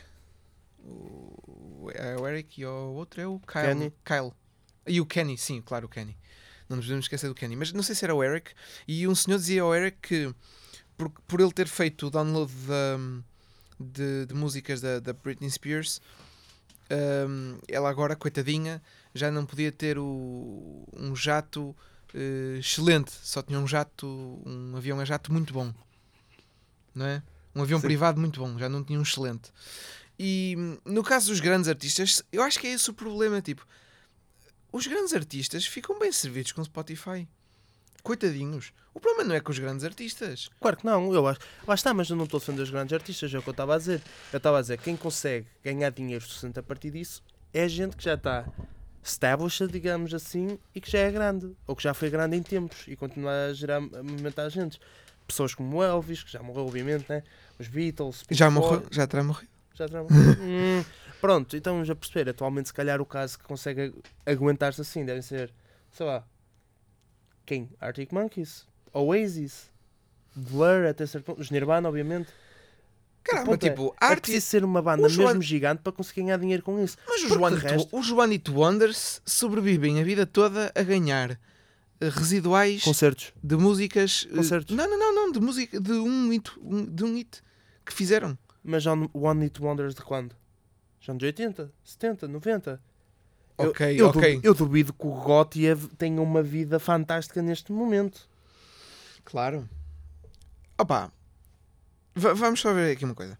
O, 0.86 1.90
é 1.94 2.16
o 2.16 2.26
Eric 2.26 2.60
e 2.60 2.66
o 2.66 2.92
outro 2.94 3.20
é 3.20 3.26
o 3.26 3.40
Kyle. 3.40 3.66
Kenny. 3.66 3.92
Kyle. 4.04 4.32
E 4.86 5.00
o 5.00 5.06
Kenny, 5.06 5.36
sim, 5.36 5.60
claro, 5.60 5.86
o 5.86 5.88
Kenny. 5.88 6.16
Não 6.68 6.76
nos 6.76 6.86
podemos 6.86 7.04
esquecer 7.04 7.28
do 7.28 7.34
Kenny. 7.34 7.56
Mas 7.56 7.72
não 7.72 7.82
sei 7.82 7.94
se 7.94 8.04
era 8.04 8.14
o 8.14 8.22
Eric. 8.22 8.52
E 8.86 9.06
um 9.06 9.14
senhor 9.14 9.38
dizia 9.38 9.62
ao 9.62 9.74
Eric 9.74 9.98
que 10.00 10.34
por, 10.96 11.10
por 11.10 11.40
ele 11.40 11.52
ter 11.52 11.68
feito 11.68 12.06
o 12.06 12.10
download 12.10 12.52
da, 12.52 12.98
de, 13.78 14.26
de 14.26 14.34
músicas 14.34 14.80
da, 14.80 14.98
da 15.00 15.12
Britney 15.12 15.50
Spears, 15.50 16.00
hum, 17.28 17.58
ela 17.68 17.88
agora, 17.88 18.16
coitadinha, 18.16 18.82
já 19.14 19.30
não 19.30 19.44
podia 19.46 19.70
ter 19.70 19.98
o, 19.98 20.84
um 20.92 21.14
jato 21.14 21.74
eh, 22.14 22.58
excelente. 22.58 23.12
Só 23.22 23.42
tinha 23.42 23.58
um 23.58 23.66
jato, 23.66 24.06
um 24.44 24.76
avião 24.76 24.98
a 25.00 25.04
jato 25.04 25.32
muito 25.32 25.52
bom. 25.52 25.72
Não 26.94 27.06
é? 27.06 27.22
Um 27.54 27.62
avião 27.62 27.80
Sim. 27.80 27.86
privado 27.86 28.20
muito 28.20 28.40
bom, 28.40 28.58
já 28.58 28.68
não 28.68 28.82
tinha 28.82 28.98
um 28.98 29.02
excelente. 29.02 29.52
E 30.18 30.56
no 30.84 31.02
caso 31.02 31.28
dos 31.28 31.40
grandes 31.40 31.68
artistas, 31.68 32.22
eu 32.32 32.42
acho 32.42 32.58
que 32.58 32.66
é 32.66 32.72
esse 32.72 32.90
o 32.90 32.94
problema. 32.94 33.40
Tipo, 33.42 33.66
os 34.72 34.86
grandes 34.86 35.12
artistas 35.12 35.66
ficam 35.66 35.98
bem 35.98 36.12
servidos 36.12 36.52
com 36.52 36.64
Spotify. 36.64 37.28
Coitadinhos. 38.02 38.72
O 38.94 39.00
problema 39.00 39.28
não 39.28 39.34
é 39.34 39.40
com 39.40 39.50
os 39.52 39.58
grandes 39.58 39.84
artistas. 39.84 40.48
Claro 40.60 40.76
que 40.76 40.86
não, 40.86 41.12
eu 41.12 41.26
acho. 41.26 41.40
Lá 41.66 41.74
está, 41.74 41.92
mas 41.92 42.08
eu 42.08 42.16
não 42.16 42.24
estou 42.24 42.38
a 42.38 42.40
defender 42.40 42.62
os 42.62 42.70
grandes 42.70 42.92
artistas, 42.92 43.34
é 43.34 43.38
o 43.38 43.42
que 43.42 43.48
eu 43.48 43.52
estava 43.52 43.74
a 43.74 43.78
dizer. 43.78 44.00
Eu 44.32 44.38
estava 44.38 44.58
a 44.58 44.60
dizer, 44.62 44.78
quem 44.78 44.96
consegue 44.96 45.46
ganhar 45.62 45.90
dinheiro 45.90 46.24
suficiente 46.24 46.58
a 46.58 46.62
partir 46.62 46.90
disso 46.90 47.22
é 47.52 47.64
a 47.64 47.68
gente 47.68 47.96
que 47.96 48.04
já 48.04 48.14
está 48.14 48.46
established, 49.02 49.70
digamos 49.70 50.14
assim, 50.14 50.58
e 50.74 50.80
que 50.80 50.90
já 50.90 50.98
é 50.98 51.10
grande, 51.10 51.54
ou 51.66 51.76
que 51.76 51.82
já 51.82 51.94
foi 51.94 52.10
grande 52.10 52.36
em 52.36 52.42
tempos 52.42 52.84
e 52.88 52.96
continua 52.96 53.46
a 53.46 53.52
gerar, 53.54 53.76
a 53.76 53.80
movimentar 53.80 54.50
gente. 54.50 54.80
Pessoas 55.26 55.54
como 55.54 55.76
o 55.76 55.82
Elvis, 55.82 56.22
que 56.22 56.30
já 56.30 56.42
morreu, 56.42 56.66
obviamente, 56.66 57.06
né? 57.08 57.22
os 57.58 57.68
Beatles, 57.68 58.24
Já 58.30 58.50
morreu, 58.50 58.86
já 58.90 59.06
terá 59.06 59.22
morrido. 59.22 59.55
Já. 59.76 60.02
Hum, 60.02 60.84
Pronto, 61.20 61.56
então 61.56 61.84
já 61.84 61.94
perceber, 61.94 62.30
atualmente, 62.30 62.68
se 62.68 62.74
calhar, 62.74 63.00
o 63.00 63.06
caso 63.06 63.38
que 63.38 63.44
consegue 63.44 63.80
ag- 63.82 63.94
aguentar-se 64.26 64.80
assim 64.80 65.04
devem 65.04 65.22
ser, 65.22 65.52
sei 65.90 66.06
lá, 66.06 66.24
quem? 67.44 67.70
Arctic 67.80 68.12
Monkeys, 68.12 68.66
Oasis, 68.92 69.70
Blur, 70.34 70.86
até 70.86 71.06
certo 71.06 71.24
ponto, 71.24 71.40
os 71.40 71.50
Nirvana, 71.50 71.88
obviamente. 71.88 72.28
Caramba, 73.22 73.54
é, 73.54 73.56
tipo, 73.56 73.94
É 74.00 74.04
arte... 74.06 74.20
preciso 74.22 74.46
ser 74.46 74.64
uma 74.64 74.80
banda 74.82 75.02
mesmo 75.02 75.22
Joan- 75.22 75.40
gigante 75.40 75.82
para 75.82 75.92
conseguir 75.92 76.22
ganhar 76.22 76.38
dinheiro 76.38 76.62
com 76.62 76.78
isso. 76.82 76.96
Mas 77.08 77.24
os 77.24 77.30
One, 77.32 77.56
resto- 77.56 77.96
os 77.98 78.10
One 78.12 78.34
It 78.34 78.50
Wonders 78.50 79.20
sobrevivem 79.24 80.00
a 80.00 80.04
vida 80.04 80.24
toda 80.26 80.70
a 80.74 80.82
ganhar 80.82 81.32
eh, 82.00 82.08
residuais 82.08 82.82
Concertos. 82.84 83.32
de 83.42 83.56
músicas. 83.56 84.28
eh, 84.30 84.36
Concertos. 84.36 84.76
Não, 84.76 84.88
não, 84.88 84.98
não, 84.98 85.14
não, 85.14 85.32
de 85.32 85.40
música, 85.40 85.80
de 85.80 85.92
um 85.92 86.30
hit, 86.30 86.52
um- 86.60 86.84
de 86.84 87.02
um 87.04 87.14
hit 87.16 87.42
que 87.84 87.92
fizeram. 87.92 88.38
Mas 88.66 88.82
já 88.82 88.96
no 88.96 89.08
One 89.14 89.44
Hit 89.44 89.62
Wonders 89.62 89.94
de 89.94 90.02
quando? 90.02 90.34
Já 91.00 91.14
nos 91.14 91.22
80, 91.22 91.72
70, 91.84 92.26
90. 92.26 92.80
Eu- 93.58 93.70
Ok, 93.70 94.00
eu, 94.00 94.08
ok. 94.08 94.20
duvido, 94.20 94.46
eu 94.46 94.54
duvido 94.54 94.92
que 94.92 95.06
o 95.06 95.10
Gotti 95.12 95.62
tenha 95.96 96.20
uma 96.20 96.42
vida 96.42 96.78
fantástica 96.78 97.40
neste 97.40 97.70
momento. 97.72 98.28
Claro. 99.24 99.68
Opa, 100.78 101.10
va- 102.14 102.34
vamos 102.34 102.60
só 102.60 102.74
ver 102.74 102.92
aqui 102.92 103.04
uma 103.04 103.14
coisa. 103.14 103.38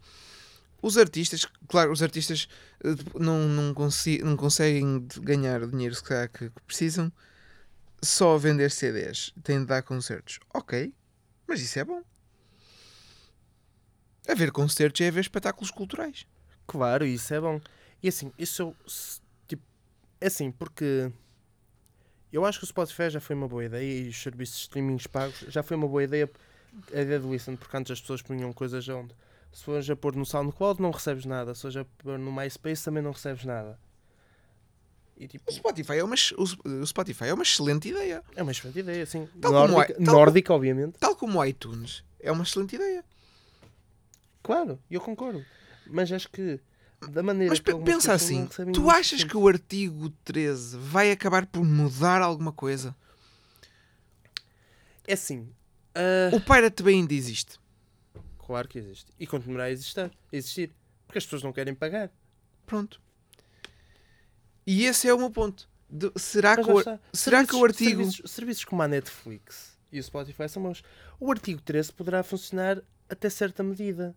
Os 0.81 0.97
artistas, 0.97 1.45
claro, 1.69 1.93
os 1.93 2.03
artistas 2.03 2.49
eh, 2.85 2.95
não, 3.19 3.49
não, 3.49 3.75
consi- 3.75 4.23
não 4.23 4.37
conseguem 4.37 5.07
ganhar 5.23 5.63
o 5.63 5.71
dinheiro 5.71 5.95
se 5.95 6.03
calhar 6.03 6.31
que, 6.31 6.49
que 6.51 6.63
precisam 6.63 7.13
só 8.01 8.39
vender 8.39 8.71
CDs, 8.71 9.33
tem 9.43 9.59
de 9.61 9.67
dar 9.67 9.83
concertos. 9.83 10.39
Ok, 10.55 10.95
mas 11.49 11.61
isso 11.61 11.79
é 11.79 11.85
bom. 11.85 12.03
Haver 14.29 14.51
concertos 14.53 15.01
é 15.01 15.09
haver 15.09 15.21
espetáculos 15.21 15.71
culturais. 15.71 16.27
Claro, 16.67 17.05
isso 17.07 17.33
é 17.33 17.41
bom. 17.41 17.61
E 18.03 18.09
assim, 18.09 18.33
isso 18.39 18.63
eu, 18.63 18.77
tipo, 19.47 19.63
é 20.21 20.27
assim, 20.27 20.51
porque 20.51 21.11
eu 22.33 22.45
acho 22.45 22.59
que 22.59 22.65
o 22.65 22.69
Spotify 22.69 23.09
já 23.11 23.21
foi 23.21 23.37
uma 23.37 23.49
boa 23.49 23.65
ideia 23.65 24.05
e 24.05 24.09
os 24.09 24.21
serviços 24.21 24.57
de 24.57 24.63
streamings 24.63 25.07
pagos 25.07 25.39
já 25.49 25.63
foi 25.63 25.77
uma 25.77 25.89
boa 25.89 26.03
ideia 26.05 26.29
a 26.95 27.01
ideia 27.01 27.19
do 27.19 27.31
Listen, 27.31 27.57
porque 27.57 27.75
antes 27.77 27.93
as 27.93 28.01
pessoas 28.01 28.21
punham 28.21 28.53
coisas 28.53 28.87
onde 28.89 29.15
se 29.53 29.65
fores 29.65 29.89
a 29.89 29.97
pôr 29.97 30.15
no 30.15 30.27
SoundCloud 30.27 30.83
não 30.83 30.91
recebes 30.91 31.25
nada, 31.25 31.55
se 31.55 31.63
fores 31.63 31.77
a 31.79 31.85
pôr 31.85 32.19
no 32.19 32.31
MySpace 32.31 32.85
também 32.85 33.03
não 33.03 33.13
recebes 33.13 33.45
nada. 33.45 33.79
E 35.17 35.27
tipo, 35.27 35.51
O 35.51 35.55
Spotify 35.55 35.95
é 35.95 36.05
uma, 36.05 36.15
o 36.37 36.45
Sp- 36.45 36.61
o 36.69 36.87
Spotify 36.87 37.25
é 37.29 37.33
uma 37.35 37.43
excelente 37.43 37.89
ideia. 37.89 38.23
é 38.35 38.43
uma 38.43 38.53
excelente 38.53 38.81
ideia, 38.81 39.03
assim. 39.03 39.27
Tal 39.41 39.53
como 39.53 39.69
Nórdica, 39.69 40.05
tal- 40.05 40.15
nórdica, 40.15 40.53
obviamente. 40.53 40.99
Tal 40.99 41.17
como 41.17 41.39
o 41.39 41.45
iTunes 41.47 42.05
é 42.21 42.31
uma 42.31 42.43
excelente 42.43 42.77
ideia. 42.77 43.03
Claro, 44.47 44.79
eu 44.89 45.01
concordo. 45.01 45.45
Mas 45.89 46.13
acho 46.13 46.31
que 46.31 46.61
da 47.11 47.21
maneira 47.21 47.51
Mas 47.51 47.59
pensa 47.61 48.13
assim: 48.13 48.47
tu 48.73 48.89
achas 48.89 49.25
que 49.25 49.37
o 49.37 49.49
artigo 49.49 50.09
13 50.25 50.77
vai 50.79 51.11
acabar 51.11 51.47
por 51.47 51.65
mudar 51.65 52.23
alguma 52.23 52.53
coisa? 52.53 52.95
É 55.07 55.15
assim. 55.15 55.49
ah, 55.95 56.31
O 56.35 56.41
Pirate 56.41 56.81
Bay 56.85 56.95
ainda 56.95 57.13
existe. 57.13 57.59
Claro 58.39 58.69
que 58.69 58.79
existe. 58.79 59.13
E 59.19 59.27
continuará 59.27 59.65
a 59.65 59.71
existir. 59.73 60.11
existir. 60.33 60.73
Porque 61.07 61.19
as 61.19 61.25
pessoas 61.25 61.43
não 61.43 61.53
querem 61.53 61.75
pagar. 61.75 62.13
Pronto. 62.65 63.01
E 64.65 64.85
esse 64.85 65.09
é 65.09 65.15
o 65.15 65.19
meu 65.19 65.31
ponto. 65.31 65.69
De- 65.91 66.13
será 66.17 66.57
Mas 66.57 66.67
que 66.67 66.73
o, 66.73 66.99
será 67.13 67.45
que 67.47 67.55
o 67.55 67.59
Serviços- 67.59 67.63
artigo. 67.63 68.01
Serviços, 68.05 68.31
serviços 68.31 68.65
como 68.65 68.83
a 68.83 68.89
Netflix 68.89 69.77
e 69.91 69.99
o 69.99 70.03
Spotify 70.03 70.49
são 70.49 70.63
maus. 70.63 70.83
O 71.19 71.31
artigo 71.33 71.61
13 71.61 71.93
poderá 71.93 72.23
funcionar 72.23 72.81
até 73.09 73.29
certa 73.31 73.63
medida. 73.63 74.15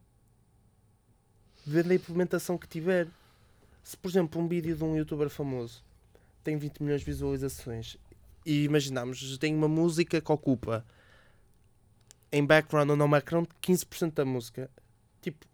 Vendo 1.65 1.91
a 1.91 1.95
implementação 1.95 2.57
que 2.57 2.67
tiver. 2.67 3.07
Se, 3.83 3.95
por 3.97 4.09
exemplo, 4.09 4.41
um 4.41 4.47
vídeo 4.47 4.75
de 4.75 4.83
um 4.83 4.95
youtuber 4.95 5.29
famoso 5.29 5.83
tem 6.43 6.57
20 6.57 6.81
milhões 6.81 7.01
de 7.01 7.05
visualizações 7.05 7.97
e 8.45 8.63
imaginamos, 8.63 9.37
tem 9.37 9.53
uma 9.53 9.67
música 9.67 10.21
que 10.21 10.31
ocupa 10.31 10.85
em 12.31 12.45
background 12.45 12.89
ou 12.91 12.95
no 12.95 13.07
background 13.07 13.47
15% 13.61 14.13
da 14.13 14.25
música. 14.25 14.69
Tipo, 15.21 15.45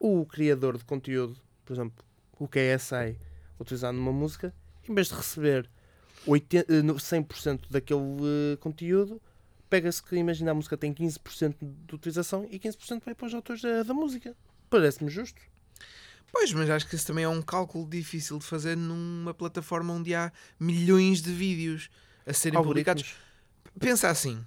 o 0.00 0.24
criador 0.24 0.78
de 0.78 0.84
conteúdo, 0.84 1.36
por 1.64 1.74
exemplo, 1.74 2.04
o 2.38 2.48
KSI, 2.48 3.16
utilizando 3.60 3.98
uma 3.98 4.12
música, 4.12 4.54
em 4.88 4.94
vez 4.94 5.08
de 5.08 5.14
receber 5.14 5.68
80, 6.26 6.72
eh, 6.72 6.82
no- 6.82 6.98
100% 6.98 7.68
daquele 7.70 8.00
eh, 8.54 8.56
conteúdo, 8.58 9.20
pega-se 9.68 10.02
que 10.02 10.16
imagina 10.16 10.50
a 10.50 10.54
música 10.54 10.76
tem 10.76 10.92
15% 10.92 11.56
de 11.60 11.94
utilização 11.94 12.46
e 12.50 12.58
15% 12.58 13.02
vai 13.04 13.14
para 13.14 13.26
os 13.26 13.34
autores 13.34 13.62
da, 13.62 13.82
da 13.82 13.94
música. 13.94 14.34
Parece-me 14.72 15.10
justo. 15.10 15.38
Pois, 16.32 16.50
mas 16.54 16.70
acho 16.70 16.88
que 16.88 16.96
isso 16.96 17.06
também 17.06 17.24
é 17.24 17.28
um 17.28 17.42
cálculo 17.42 17.86
difícil 17.86 18.38
de 18.38 18.44
fazer 18.46 18.74
numa 18.74 19.34
plataforma 19.34 19.92
onde 19.92 20.14
há 20.14 20.32
milhões 20.58 21.20
de 21.20 21.30
vídeos 21.30 21.90
a 22.26 22.32
serem 22.32 22.58
publicados. 22.58 23.02
Algoritmos. 23.02 23.78
Pensa 23.78 24.08
assim. 24.08 24.42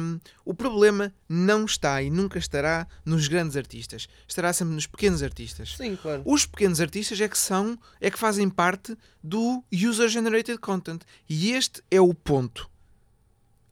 hum, 0.00 0.20
o 0.44 0.54
problema 0.54 1.12
não 1.28 1.64
está 1.64 2.00
e 2.00 2.10
nunca 2.10 2.38
estará 2.38 2.86
nos 3.04 3.26
grandes 3.26 3.56
artistas. 3.56 4.08
Estará 4.28 4.52
sempre 4.52 4.74
nos 4.74 4.86
pequenos 4.86 5.20
artistas. 5.20 5.74
Sim, 5.76 5.96
claro. 5.96 6.22
Os 6.24 6.46
pequenos 6.46 6.80
artistas 6.80 7.20
é 7.20 7.28
que 7.28 7.36
são, 7.36 7.76
é 8.00 8.08
que 8.08 8.18
fazem 8.18 8.48
parte 8.48 8.96
do 9.20 9.64
user 9.72 10.08
generated 10.08 10.58
content. 10.58 11.02
E 11.28 11.50
este 11.50 11.82
é 11.90 12.00
o 12.00 12.14
ponto. 12.14 12.70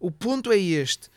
O 0.00 0.10
ponto 0.10 0.50
é 0.50 0.58
este. 0.58 1.08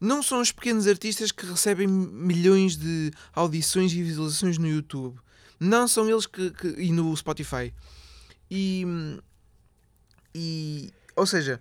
Não 0.00 0.22
são 0.22 0.40
os 0.40 0.52
pequenos 0.52 0.86
artistas 0.86 1.32
que 1.32 1.44
recebem 1.46 1.86
milhões 1.88 2.76
de 2.76 3.10
audições 3.34 3.92
e 3.92 4.02
visualizações 4.02 4.56
no 4.58 4.68
YouTube. 4.68 5.18
Não 5.58 5.88
são 5.88 6.08
eles 6.08 6.24
que, 6.26 6.50
que- 6.52 6.68
e 6.80 6.92
no 6.92 7.16
Spotify. 7.16 7.74
E, 8.50 8.84
e 10.34 10.92
ou 11.16 11.26
seja, 11.26 11.60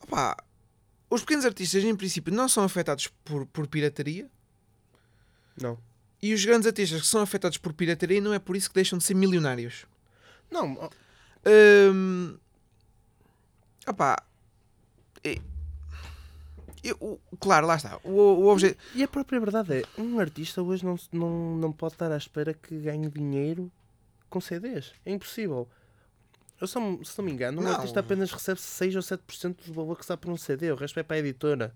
opá, 0.00 0.36
os 1.08 1.20
pequenos 1.20 1.44
artistas 1.44 1.84
em 1.84 1.94
princípio 1.94 2.34
não 2.34 2.48
são 2.48 2.64
afetados 2.64 3.06
por, 3.24 3.46
por 3.46 3.66
pirataria. 3.68 4.28
Não. 5.60 5.78
E 6.20 6.34
os 6.34 6.44
grandes 6.44 6.66
artistas 6.66 7.00
que 7.02 7.06
são 7.06 7.20
afetados 7.20 7.58
por 7.58 7.72
pirataria 7.72 8.20
não 8.20 8.34
é 8.34 8.38
por 8.40 8.56
isso 8.56 8.68
que 8.68 8.74
deixam 8.74 8.98
de 8.98 9.04
ser 9.04 9.14
milionários. 9.14 9.86
Não, 10.50 10.90
Hum, 11.48 12.36
opá, 13.86 14.20
eu- 16.84 16.96
o- 17.00 17.20
claro, 17.38 17.66
lá 17.66 17.76
está. 17.76 17.98
O, 18.04 18.10
o 18.10 18.48
objeto. 18.48 18.78
e 18.94 19.02
a 19.02 19.08
própria 19.08 19.38
verdade 19.40 19.80
é, 19.80 20.00
um 20.00 20.18
artista 20.20 20.62
hoje 20.62 20.84
não, 20.84 20.96
se- 20.96 21.08
não, 21.12 21.56
não 21.56 21.72
pode 21.72 21.94
estar 21.94 22.10
à 22.12 22.16
espera 22.16 22.52
que 22.54 22.76
ganhe 22.78 23.08
dinheiro 23.08 23.70
com 24.30 24.40
CDs. 24.40 24.92
É 25.04 25.12
impossível. 25.12 25.68
Eu 26.60 26.66
só, 26.66 26.80
me- 26.80 27.04
se 27.04 27.16
não 27.18 27.24
me 27.26 27.32
engano, 27.32 27.60
um 27.60 27.64
Não. 27.64 27.72
artista 27.72 28.00
apenas 28.00 28.30
recebe 28.32 28.60
6 28.60 28.96
ou 28.96 29.02
7% 29.02 29.66
do 29.66 29.72
valor 29.74 29.96
que 29.96 30.02
está 30.02 30.16
por 30.16 30.30
um 30.30 30.36
CD, 30.36 30.70
o 30.72 30.76
resto 30.76 30.98
é 30.98 31.02
para 31.02 31.16
a 31.16 31.18
editora. 31.20 31.74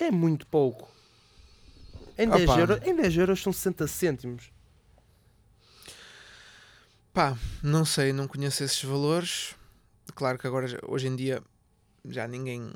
É 0.00 0.10
muito 0.10 0.46
pouco. 0.46 0.90
Em 2.18 2.28
10, 2.28 2.48
Opa. 2.48 2.58
euros, 2.60 2.86
em 2.86 2.96
10 2.96 3.16
euros 3.16 3.42
são 3.42 3.52
60 3.52 3.86
cêntimos. 3.86 4.50
Pá, 7.12 7.36
não 7.62 7.84
sei, 7.84 8.12
não 8.12 8.26
conheço 8.26 8.64
esses 8.64 8.82
valores. 8.82 9.54
Claro 10.14 10.38
que 10.38 10.46
agora, 10.46 10.66
hoje 10.88 11.08
em 11.08 11.16
dia, 11.16 11.42
já 12.06 12.26
ninguém 12.26 12.72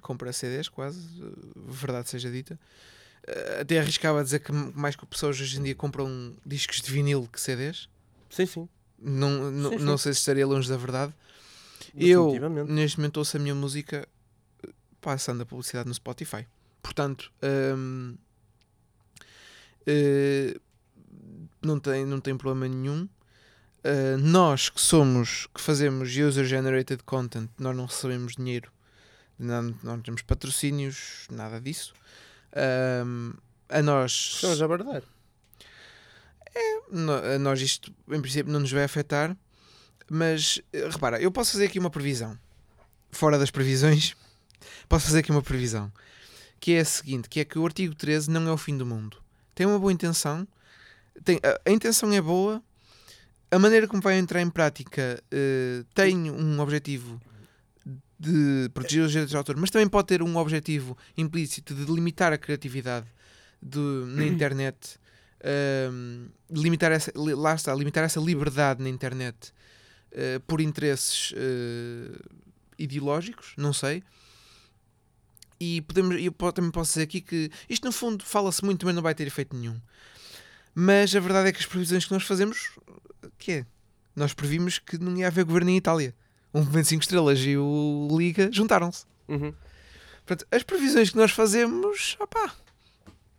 compra 0.00 0.32
CDs, 0.32 0.68
quase, 0.68 1.00
eh, 1.22 1.32
verdade 1.68 2.08
seja 2.08 2.30
dita. 2.30 2.58
Eh, 3.26 3.58
Até 3.62 3.78
arriscava 3.78 4.20
a 4.20 4.22
dizer 4.22 4.40
que 4.40 4.52
mais 4.52 4.96
que 4.96 5.04
pessoas 5.06 5.40
hoje 5.40 5.58
em 5.58 5.62
dia 5.62 5.74
compram 5.74 6.34
discos 6.44 6.80
de 6.80 6.90
vinil 6.90 7.28
que 7.32 7.40
CDs. 7.40 7.88
Sim, 8.28 8.46
sim. 8.46 8.68
Não, 8.98 9.50
não, 9.50 9.70
Sim, 9.70 9.78
sim. 9.78 9.84
não 9.84 9.98
sei 9.98 10.12
se 10.12 10.18
estaria 10.20 10.46
longe 10.46 10.68
da 10.68 10.76
verdade. 10.76 11.12
Eu, 11.94 12.32
neste 12.68 12.98
momento, 12.98 13.16
ouço 13.16 13.36
a 13.36 13.40
minha 13.40 13.54
música 13.54 14.06
eh, 14.62 14.68
passando 15.00 15.42
a 15.42 15.46
publicidade 15.46 15.88
no 15.88 15.94
Spotify. 15.94 16.46
Portanto, 16.82 17.32
hum, 17.76 18.16
eh, 19.86 20.58
não, 21.62 21.78
tem, 21.80 22.04
não 22.04 22.20
tem 22.20 22.36
problema 22.36 22.68
nenhum. 22.72 23.08
Uh, 23.82 24.18
nós 24.18 24.68
que 24.68 24.78
somos, 24.80 25.46
que 25.54 25.60
fazemos 25.60 26.10
user-generated 26.14 27.02
content, 27.04 27.48
nós 27.58 27.74
não 27.74 27.86
recebemos 27.86 28.34
dinheiro, 28.36 28.70
não, 29.40 29.74
não 29.82 30.00
temos 30.00 30.22
patrocínios, 30.22 31.26
nada 31.30 31.60
disso. 31.60 31.92
Um, 33.06 33.32
a 33.68 33.80
nós, 33.82 34.12
Estamos 34.34 34.60
a 34.62 34.66
verdade. 34.66 35.06
no- 36.90 37.12
a 37.12 37.38
nós 37.38 37.60
isto, 37.60 37.92
em 38.08 38.20
princípio, 38.20 38.52
não 38.52 38.60
nos 38.60 38.72
vai 38.72 38.84
afetar. 38.84 39.36
Mas, 40.08 40.60
eh, 40.72 40.88
repara, 40.90 41.20
eu 41.20 41.30
posso 41.30 41.52
fazer 41.52 41.66
aqui 41.66 41.78
uma 41.78 41.90
previsão. 41.90 42.36
Fora 43.12 43.38
das 43.38 43.50
previsões, 43.50 44.16
posso 44.88 45.06
fazer 45.06 45.20
aqui 45.20 45.30
uma 45.30 45.42
previsão. 45.42 45.92
Que 46.58 46.72
é 46.72 46.80
a 46.80 46.84
seguinte, 46.84 47.28
que 47.28 47.40
é 47.40 47.44
que 47.44 47.58
o 47.58 47.64
artigo 47.64 47.94
13 47.94 48.28
não 48.30 48.46
é 48.48 48.52
o 48.52 48.56
fim 48.58 48.76
do 48.76 48.84
mundo. 48.84 49.16
Tem 49.54 49.66
uma 49.66 49.78
boa 49.78 49.92
intenção. 49.92 50.46
Tem, 51.24 51.38
a, 51.44 51.60
a 51.68 51.72
intenção 51.72 52.12
é 52.12 52.20
boa. 52.20 52.60
A 53.52 53.58
maneira 53.58 53.86
como 53.86 54.02
vai 54.02 54.18
entrar 54.18 54.40
em 54.42 54.50
prática 54.50 55.22
eh, 55.30 55.84
tem 55.94 56.30
um 56.30 56.58
objetivo 56.60 57.20
de 58.22 58.68
proteger 58.74 59.02
os 59.04 59.10
direitos 59.10 59.30
de 59.30 59.36
autor, 59.38 59.56
mas 59.56 59.70
também 59.70 59.88
pode 59.88 60.06
ter 60.08 60.22
um 60.22 60.36
objetivo 60.36 60.94
implícito 61.16 61.74
de 61.74 61.90
limitar 61.90 62.32
a 62.34 62.36
criatividade 62.38 63.06
do- 63.62 64.04
na 64.06 64.26
internet, 64.26 64.98
ehm, 65.42 66.26
limitar 66.50 66.92
essa, 66.92 67.10
lá 67.16 67.54
está, 67.54 67.74
limitar 67.74 68.04
essa 68.04 68.20
liberdade 68.20 68.82
na 68.82 68.90
internet 68.90 69.52
eh, 70.12 70.38
por 70.46 70.60
interesses 70.60 71.32
eh, 71.36 72.18
ideológicos, 72.78 73.54
não 73.56 73.72
sei. 73.72 74.02
E 75.58 75.80
podemos, 75.82 76.16
eu 76.20 76.32
também 76.52 76.70
posso 76.70 76.90
dizer 76.92 77.02
aqui 77.04 77.20
que 77.20 77.50
isto 77.68 77.84
no 77.86 77.92
fundo 77.92 78.24
fala-se 78.24 78.64
muito, 78.64 78.84
mas 78.86 78.94
não 78.94 79.02
vai 79.02 79.14
ter 79.14 79.26
efeito 79.26 79.54
nenhum. 79.56 79.78
Mas 80.74 81.14
a 81.14 81.20
verdade 81.20 81.48
é 81.48 81.52
que 81.52 81.58
as 81.60 81.66
previsões 81.66 82.04
que 82.06 82.12
nós 82.12 82.22
fazemos, 82.24 82.70
que 83.38 83.52
é? 83.52 83.66
Nós 84.16 84.32
previmos 84.34 84.78
que 84.78 84.98
não 84.98 85.16
ia 85.16 85.26
haver 85.28 85.44
governo 85.44 85.70
em 85.70 85.76
Itália. 85.76 86.14
Um 86.52 86.60
movimento 86.60 86.88
5 86.88 87.02
estrelas 87.02 87.38
e 87.40 87.56
o 87.56 88.08
Liga 88.12 88.50
juntaram-se. 88.52 89.04
Uhum. 89.28 89.52
Portanto, 90.26 90.46
as 90.50 90.62
previsões 90.62 91.10
que 91.10 91.16
nós 91.16 91.30
fazemos, 91.30 92.16
opá, 92.20 92.52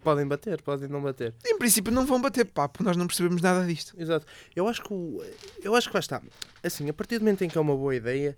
Podem 0.04 0.28
bater, 0.28 0.60
podem 0.64 0.90
não 0.90 1.02
bater. 1.02 1.34
em 1.46 1.58
princípio 1.60 1.92
não 1.94 2.08
vão 2.08 2.20
bater 2.20 2.46
papo, 2.46 2.84
nós 2.84 2.98
não 2.98 3.06
percebemos 3.06 3.40
nada 3.42 3.66
disto. 3.66 3.94
Exato. 4.00 4.26
Eu 4.56 4.68
acho 4.68 4.82
que 4.82 4.92
o, 4.92 5.24
eu 5.62 5.76
acho 5.76 5.90
que 5.90 5.96
lá 5.96 6.00
está. 6.00 6.22
Assim, 6.64 6.90
a 6.90 6.94
partir 6.94 7.20
do 7.20 7.22
momento 7.22 7.44
em 7.44 7.50
que 7.50 7.58
é 7.58 7.62
uma 7.62 7.76
boa 7.76 7.96
ideia, 7.96 8.36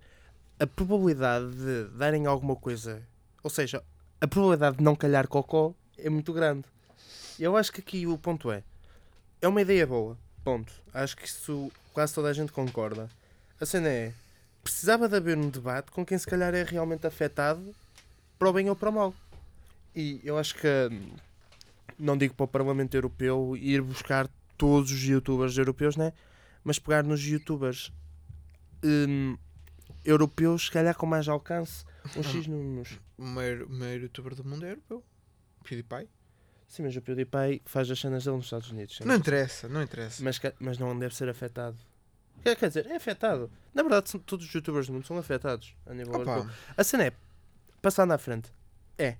a 0.59 0.67
probabilidade 0.67 1.49
de 1.55 1.85
darem 1.97 2.25
alguma 2.25 2.55
coisa, 2.55 3.01
ou 3.41 3.49
seja, 3.49 3.81
a 4.19 4.27
probabilidade 4.27 4.77
de 4.77 4.83
não 4.83 4.93
calhar 4.93 5.25
cocó 5.27 5.73
é 5.97 6.09
muito 6.09 6.33
grande. 6.33 6.65
Eu 7.39 7.55
acho 7.55 7.71
que 7.71 7.79
aqui 7.79 8.05
o 8.05 8.17
ponto 8.17 8.51
é, 8.51 8.61
é 9.41 9.47
uma 9.47 9.61
ideia 9.61 9.87
boa. 9.87 10.17
Ponto. 10.43 10.71
Acho 10.93 11.15
que 11.15 11.25
isso 11.25 11.71
quase 11.93 12.13
toda 12.13 12.27
a 12.27 12.33
gente 12.33 12.51
concorda. 12.51 13.09
A 13.59 13.65
cena 13.65 13.87
é, 13.87 14.13
precisava 14.63 15.09
de 15.09 15.15
haver 15.15 15.37
um 15.37 15.49
debate 15.49 15.91
com 15.91 16.05
quem 16.05 16.17
se 16.17 16.25
calhar 16.25 16.53
é 16.55 16.63
realmente 16.63 17.05
afetado 17.05 17.75
para 18.39 18.49
o 18.49 18.53
bem 18.53 18.69
ou 18.69 18.75
para 18.75 18.89
o 18.89 18.93
mal. 18.93 19.13
E 19.95 20.21
eu 20.23 20.37
acho 20.37 20.55
que 20.55 20.67
não 21.99 22.17
digo 22.17 22.33
para 22.33 22.45
o 22.45 22.47
Parlamento 22.47 22.95
Europeu 22.95 23.55
ir 23.57 23.81
buscar 23.81 24.29
todos 24.57 24.91
os 24.91 25.03
youtubers 25.03 25.57
europeus, 25.57 25.95
né? 25.95 26.13
Mas 26.63 26.79
pegar 26.79 27.03
nos 27.03 27.23
youtubers 27.23 27.91
hum, 28.83 29.37
europeus, 30.03 30.65
se 30.65 30.71
calhar 30.71 30.95
com 30.95 31.05
mais 31.05 31.27
alcance, 31.27 31.85
um 32.15 32.23
X 32.23 32.47
números. 32.47 32.99
O 33.17 33.23
maior, 33.23 33.67
maior 33.67 34.01
youtuber 34.01 34.33
do 34.35 34.43
mundo 34.43 34.65
é 34.65 34.71
europeu. 34.71 35.03
PewDiePie. 35.63 36.09
Sim, 36.67 36.83
mas 36.83 36.95
o 36.95 37.01
PewDiePie 37.01 37.61
faz 37.65 37.89
as 37.91 37.99
cenas 37.99 38.23
dele 38.23 38.37
nos 38.37 38.45
Estados 38.45 38.71
Unidos. 38.71 38.99
Não 39.01 39.15
interessa, 39.15 39.67
não 39.67 39.81
interessa. 39.81 40.23
mas, 40.23 40.39
mas 40.59 40.77
não 40.77 40.97
deve 40.97 41.15
ser 41.15 41.29
afetado. 41.29 41.77
Quer, 42.43 42.55
quer 42.55 42.67
dizer, 42.67 42.85
é 42.87 42.95
afetado. 42.95 43.49
Na 43.73 43.81
verdade, 43.81 44.09
são- 44.09 44.19
todos 44.19 44.45
os 44.45 44.53
youtubers 44.53 44.87
do 44.87 44.93
mundo 44.93 45.07
são 45.07 45.17
afetados 45.17 45.75
a 45.85 45.93
nível 45.93 46.13
europeu. 46.13 46.47
A 46.75 46.83
cena 46.83 47.05
é, 47.05 47.13
passando 47.81 48.11
à 48.11 48.17
frente, 48.17 48.51
é. 48.97 49.17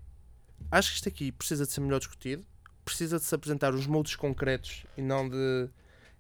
Acho 0.70 0.90
que 0.90 0.96
isto 0.96 1.10
aqui 1.10 1.32
precisa 1.32 1.66
de 1.66 1.72
ser 1.72 1.82
melhor 1.82 2.00
discutido, 2.00 2.46
precisa 2.86 3.18
de 3.18 3.24
se 3.26 3.34
apresentar 3.34 3.74
os 3.74 3.88
moldes 3.88 4.16
concretos 4.16 4.86
e 4.98 5.02
não 5.02 5.28
de, 5.30 5.70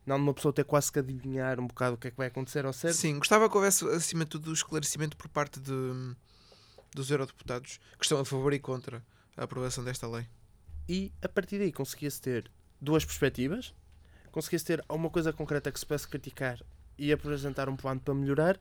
não 0.05 0.17
de 0.17 0.23
uma 0.23 0.33
pessoa 0.33 0.53
ter 0.53 0.63
quase 0.63 0.91
que 0.91 0.99
adivinhar 0.99 1.59
um 1.59 1.67
bocado 1.67 1.95
o 1.95 1.97
que 1.97 2.07
é 2.07 2.11
que 2.11 2.17
vai 2.17 2.27
acontecer 2.27 2.65
ao 2.65 2.73
certo. 2.73 2.95
Sim, 2.95 3.17
gostava 3.19 3.49
que 3.49 3.55
houvesse, 3.55 3.85
acima 3.89 4.23
de 4.23 4.31
tudo, 4.31 4.49
o 4.49 4.53
esclarecimento 4.53 5.15
por 5.17 5.27
parte 5.29 5.59
de, 5.59 5.71
dos 6.93 7.09
eurodeputados 7.11 7.79
que 7.97 8.05
estão 8.05 8.19
a 8.19 8.25
favor 8.25 8.53
e 8.53 8.59
contra 8.59 9.03
a 9.35 9.43
aprovação 9.43 9.83
desta 9.83 10.07
lei. 10.07 10.27
E 10.87 11.11
a 11.21 11.29
partir 11.29 11.57
daí 11.59 11.71
conseguia-se 11.71 12.21
ter 12.21 12.51
duas 12.81 13.05
perspectivas, 13.05 13.73
conseguia-se 14.31 14.65
ter 14.65 14.83
uma 14.89 15.09
coisa 15.09 15.31
concreta 15.31 15.71
que 15.71 15.79
se 15.79 15.85
pudesse 15.85 16.07
criticar 16.07 16.59
e 16.97 17.11
apresentar 17.11 17.69
um 17.69 17.75
plano 17.75 17.99
para 17.99 18.13
melhorar, 18.13 18.59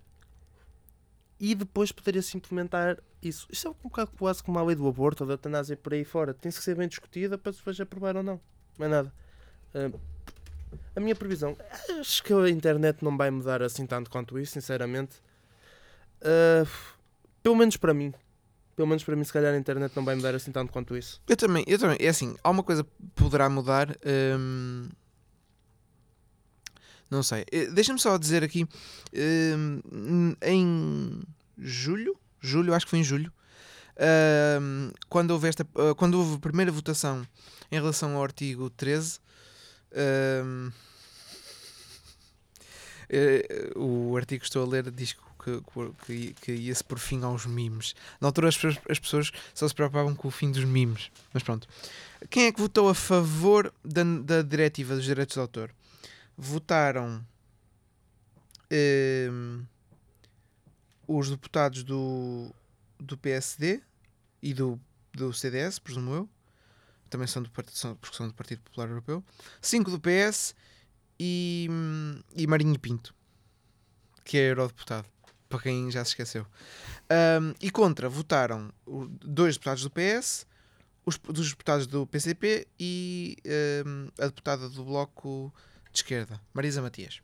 e 1.38 1.55
depois 1.57 1.90
poderia-se 1.90 2.37
implementar 2.37 2.99
isso. 3.21 3.49
Isto 3.51 3.66
é 3.66 3.71
um 3.73 3.75
bocado 3.83 4.12
quase 4.16 4.42
como 4.42 4.59
a 4.61 4.62
lei 4.62 4.77
do 4.77 4.87
aborto 4.87 5.25
ou 5.25 5.27
da 5.27 5.35
eutanásia 5.35 5.77
por 5.77 5.92
aí 5.92 6.05
fora. 6.05 6.33
Tem 6.33 6.53
que 6.53 6.62
ser 6.62 6.77
bem 6.77 6.87
discutida 6.87 7.37
para 7.37 7.51
depois 7.51 7.81
aprovar 7.81 8.16
ou 8.16 8.23
não. 8.23 8.40
Não 8.79 8.87
é 8.87 8.88
nada. 8.88 9.12
Ah, 9.75 9.90
a 10.95 11.01
minha 11.01 11.16
previsão, 11.16 11.57
acho 11.99 12.23
que 12.23 12.33
a 12.33 12.49
internet 12.49 13.05
não 13.05 13.16
vai 13.16 13.31
mudar 13.31 13.61
assim 13.61 13.85
tanto 13.87 14.09
quanto 14.09 14.38
isso, 14.38 14.53
sinceramente. 14.53 15.16
Ah, 16.21 16.64
pelo 17.42 17.57
menos 17.57 17.77
para 17.77 17.92
mim. 17.92 18.14
Pelo 18.77 18.88
menos 18.88 19.05
para 19.05 19.16
mim, 19.16 19.25
se 19.25 19.33
calhar 19.33 19.53
a 19.53 19.59
internet 19.59 19.95
não 19.97 20.05
vai 20.05 20.14
mudar 20.14 20.35
assim 20.37 20.53
tanto 20.53 20.73
quanto 20.73 20.97
isso. 20.97 21.21
Eu 21.29 21.37
também, 21.37 21.64
eu 21.66 21.79
também. 21.79 21.99
É 22.01 22.09
assim, 22.09 22.37
alguma 22.42 22.62
coisa 22.62 22.85
poderá 23.16 23.49
mudar. 23.49 23.88
hum, 24.38 24.88
não 27.12 27.22
sei. 27.22 27.44
Eh, 27.53 27.66
Deixa-me 27.66 27.98
só 27.98 28.16
dizer 28.16 28.42
aqui. 28.42 28.66
hum, 29.14 30.35
em 30.42 31.22
julho, 31.59 32.16
julho, 32.40 32.75
acho 32.75 32.87
que 32.87 32.90
foi 32.90 33.01
em 33.01 33.05
julho, 33.05 33.31
hum, 34.61 34.90
quando, 35.09 35.31
houve 35.33 35.48
esta, 35.48 35.66
ah, 35.77 35.94
quando 35.94 36.18
houve 36.18 36.37
a 36.37 36.38
primeira 36.38 36.72
votação 36.72 37.27
em 37.70 37.77
relação 37.77 38.16
ao 38.16 38.22
artigo 38.22 38.70
13, 38.70 39.20
hum, 40.44 40.70
eh, 43.11 43.72
o 43.77 44.16
artigo 44.16 44.40
que 44.40 44.46
estou 44.46 44.64
a 44.64 44.66
ler 44.66 44.90
diz 44.90 45.12
que, 45.12 45.61
que, 46.07 46.35
que, 46.40 46.53
ia-se 46.53 46.83
por 46.83 46.98
fim 46.98 47.22
aos 47.22 47.44
memes. 47.44 47.94
Na 48.20 48.29
altura 48.29 48.48
as 48.48 48.57
pessoas, 48.57 48.79
as 48.88 48.98
pessoas 48.98 49.33
só 49.53 49.68
se 49.68 49.75
preocupavam 49.75 50.14
com 50.14 50.29
o 50.29 50.31
fim 50.31 50.51
dos 50.51 50.64
memes. 50.64 51.11
Mas 51.33 51.42
pronto. 51.42 51.68
Quem 52.31 52.46
é 52.46 52.53
que 52.53 52.61
votou 52.61 52.88
a 52.88 52.94
favor 52.94 53.72
da, 53.85 54.03
da 54.03 54.40
diretiva 54.40 54.94
dos 54.94 55.05
direitos 55.05 55.35
de 55.35 55.40
autor? 55.40 55.70
Votaram 56.44 57.24
ehm, 58.68 59.64
os 61.07 61.31
deputados 61.31 61.85
do, 61.85 62.52
do 62.98 63.16
PSD 63.16 63.81
e 64.42 64.52
do, 64.52 64.81
do 65.12 65.33
CDS, 65.33 65.78
presumo 65.78 66.12
eu. 66.12 66.28
Também 67.09 67.28
são 67.28 67.44
do, 67.44 67.50
são, 67.70 67.96
são 68.11 68.26
do 68.26 68.35
Partido 68.35 68.61
Popular 68.62 68.88
Europeu. 68.88 69.22
Cinco 69.61 69.88
do 69.88 70.00
PS 70.00 70.52
e, 71.16 71.68
e 72.35 72.44
Marinho 72.48 72.76
Pinto, 72.76 73.14
que 74.24 74.37
é 74.37 74.50
eurodeputado, 74.50 75.07
para 75.48 75.61
quem 75.61 75.92
já 75.92 76.05
se 76.05 76.11
esqueceu. 76.11 76.44
Ahm, 77.09 77.55
e 77.61 77.70
contra 77.70 78.09
votaram 78.09 78.72
dois 79.24 79.55
deputados 79.55 79.85
do 79.85 79.90
PS, 79.90 80.44
os 81.07 81.18
dos 81.18 81.50
deputados 81.50 81.87
do 81.87 82.05
PCP 82.05 82.66
e 82.81 83.37
ahm, 83.46 84.09
a 84.18 84.26
deputada 84.26 84.68
do 84.68 84.85
Bloco 84.85 85.55
de 85.92 85.98
Esquerda, 85.98 86.40
Marisa 86.55 86.81
Matias. 86.81 87.20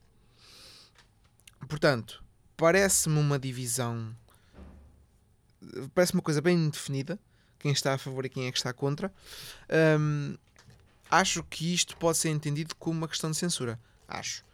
Portanto, 1.68 2.22
parece-me 2.56 3.18
uma 3.18 3.38
divisão, 3.38 4.14
parece 5.94 6.12
uma 6.12 6.22
coisa 6.22 6.40
bem 6.40 6.68
definida, 6.68 7.18
quem 7.58 7.72
está 7.72 7.94
a 7.94 7.98
favor 7.98 8.24
e 8.24 8.28
quem 8.28 8.46
é 8.46 8.52
que 8.52 8.58
está 8.58 8.72
contra. 8.72 9.12
Ahm, 9.68 10.36
acho 11.10 11.42
que 11.44 11.74
isto 11.74 11.96
pode 11.96 12.18
ser 12.18 12.28
entendido 12.30 12.74
como 12.76 12.98
uma 12.98 13.08
questão 13.08 13.30
de 13.30 13.36
censura. 13.36 13.78
Acho. 14.06 14.44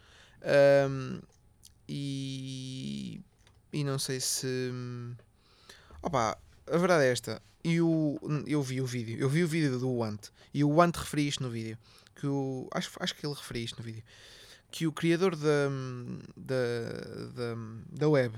Ahm, 0.41 1.21
e, 1.87 3.21
e 3.71 3.83
não 3.83 3.99
sei 3.99 4.19
se. 4.19 4.71
Opa, 6.01 6.37
a 6.71 6.77
verdade 6.77 7.05
é 7.05 7.11
esta. 7.11 7.41
Eu, 7.63 8.19
eu 8.47 8.61
vi 8.61 8.81
o 8.81 8.85
vídeo. 8.85 9.17
Eu 9.19 9.29
vi 9.29 9.43
o 9.43 9.47
vídeo 9.47 9.79
do 9.79 9.91
Want. 9.91 10.29
E 10.53 10.63
o 10.63 10.69
Want 10.69 10.95
referia 10.95 11.29
isto 11.29 11.43
no 11.43 11.49
vídeo. 11.49 11.77
Que 12.15 12.27
o, 12.27 12.67
acho, 12.73 12.91
acho 12.99 13.15
que 13.15 13.25
ele 13.25 13.33
referia 13.33 13.65
isto 13.65 13.77
no 13.77 13.83
vídeo. 13.83 14.03
Que 14.71 14.87
o 14.87 14.91
criador 14.91 15.35
da, 15.35 15.69
da, 16.35 16.55
da, 17.33 17.55
da 17.91 18.09
web, 18.09 18.37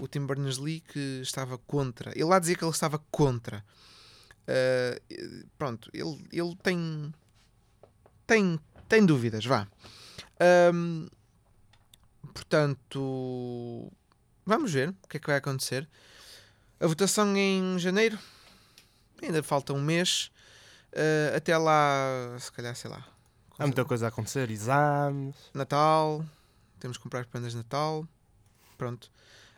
o 0.00 0.08
Tim 0.08 0.26
Berners-Lee, 0.26 0.80
que 0.80 1.20
estava 1.22 1.58
contra. 1.58 2.10
Ele 2.12 2.24
lá 2.24 2.38
dizia 2.38 2.56
que 2.56 2.64
ele 2.64 2.70
estava 2.70 2.98
contra. 3.10 3.64
Ah, 4.46 5.00
pronto, 5.56 5.90
ele, 5.92 6.26
ele 6.32 6.56
tem 6.62 7.12
tem, 8.26 8.58
tem 8.88 9.04
dúvidas, 9.04 9.44
vá. 9.44 9.68
Ahm, 10.40 11.08
portanto, 12.32 13.92
vamos 14.44 14.72
ver 14.72 14.90
o 14.90 15.08
que 15.08 15.16
é 15.16 15.20
que 15.20 15.26
vai 15.26 15.36
acontecer. 15.36 15.88
A 16.80 16.86
votação 16.86 17.36
em 17.36 17.78
janeiro, 17.78 18.18
ainda 19.22 19.42
falta 19.42 19.72
um 19.72 19.80
mês. 19.80 20.30
Ah, 20.94 21.36
até 21.36 21.56
lá, 21.56 22.36
se 22.38 22.52
calhar, 22.52 22.74
sei 22.76 22.90
lá. 22.90 23.04
Há 23.58 23.66
muita 23.66 23.84
coisa 23.84 24.06
a 24.06 24.08
acontecer, 24.08 24.50
exames. 24.50 25.36
Natal, 25.52 26.24
temos 26.80 26.96
que 26.96 27.02
comprar 27.02 27.24
prendas 27.26 27.52
de 27.52 27.58
Natal. 27.58 28.06
Pronto. 28.76 29.10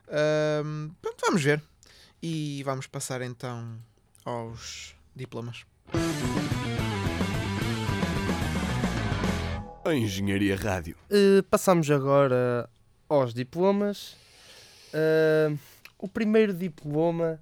Ahm, 0.09 0.91
pronto, 1.01 1.21
vamos 1.27 1.43
ver. 1.43 1.63
E 2.23 2.63
vamos 2.65 2.87
passar 2.87 3.23
então 3.23 3.79
aos 4.25 4.95
diplomas. 5.15 5.65
A 9.85 9.95
Engenharia 9.95 10.57
Rádio. 10.57 10.97
Uh, 11.11 11.43
passamos 11.45 11.91
agora 11.91 12.69
aos 13.09 13.33
diplomas. 13.33 14.17
Uh, 14.93 15.59
o 15.99 16.09
primeiro 16.09 16.53
diploma 16.53 17.41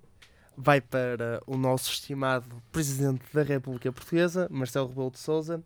vai 0.57 0.81
para 0.81 1.41
o 1.47 1.57
nosso 1.57 1.91
estimado 1.91 2.63
Presidente 2.71 3.23
da 3.33 3.43
República 3.43 3.93
Portuguesa, 3.93 4.49
Marcelo 4.51 4.89
Rebelo 4.89 5.11
de 5.11 5.19
Sousa, 5.19 5.63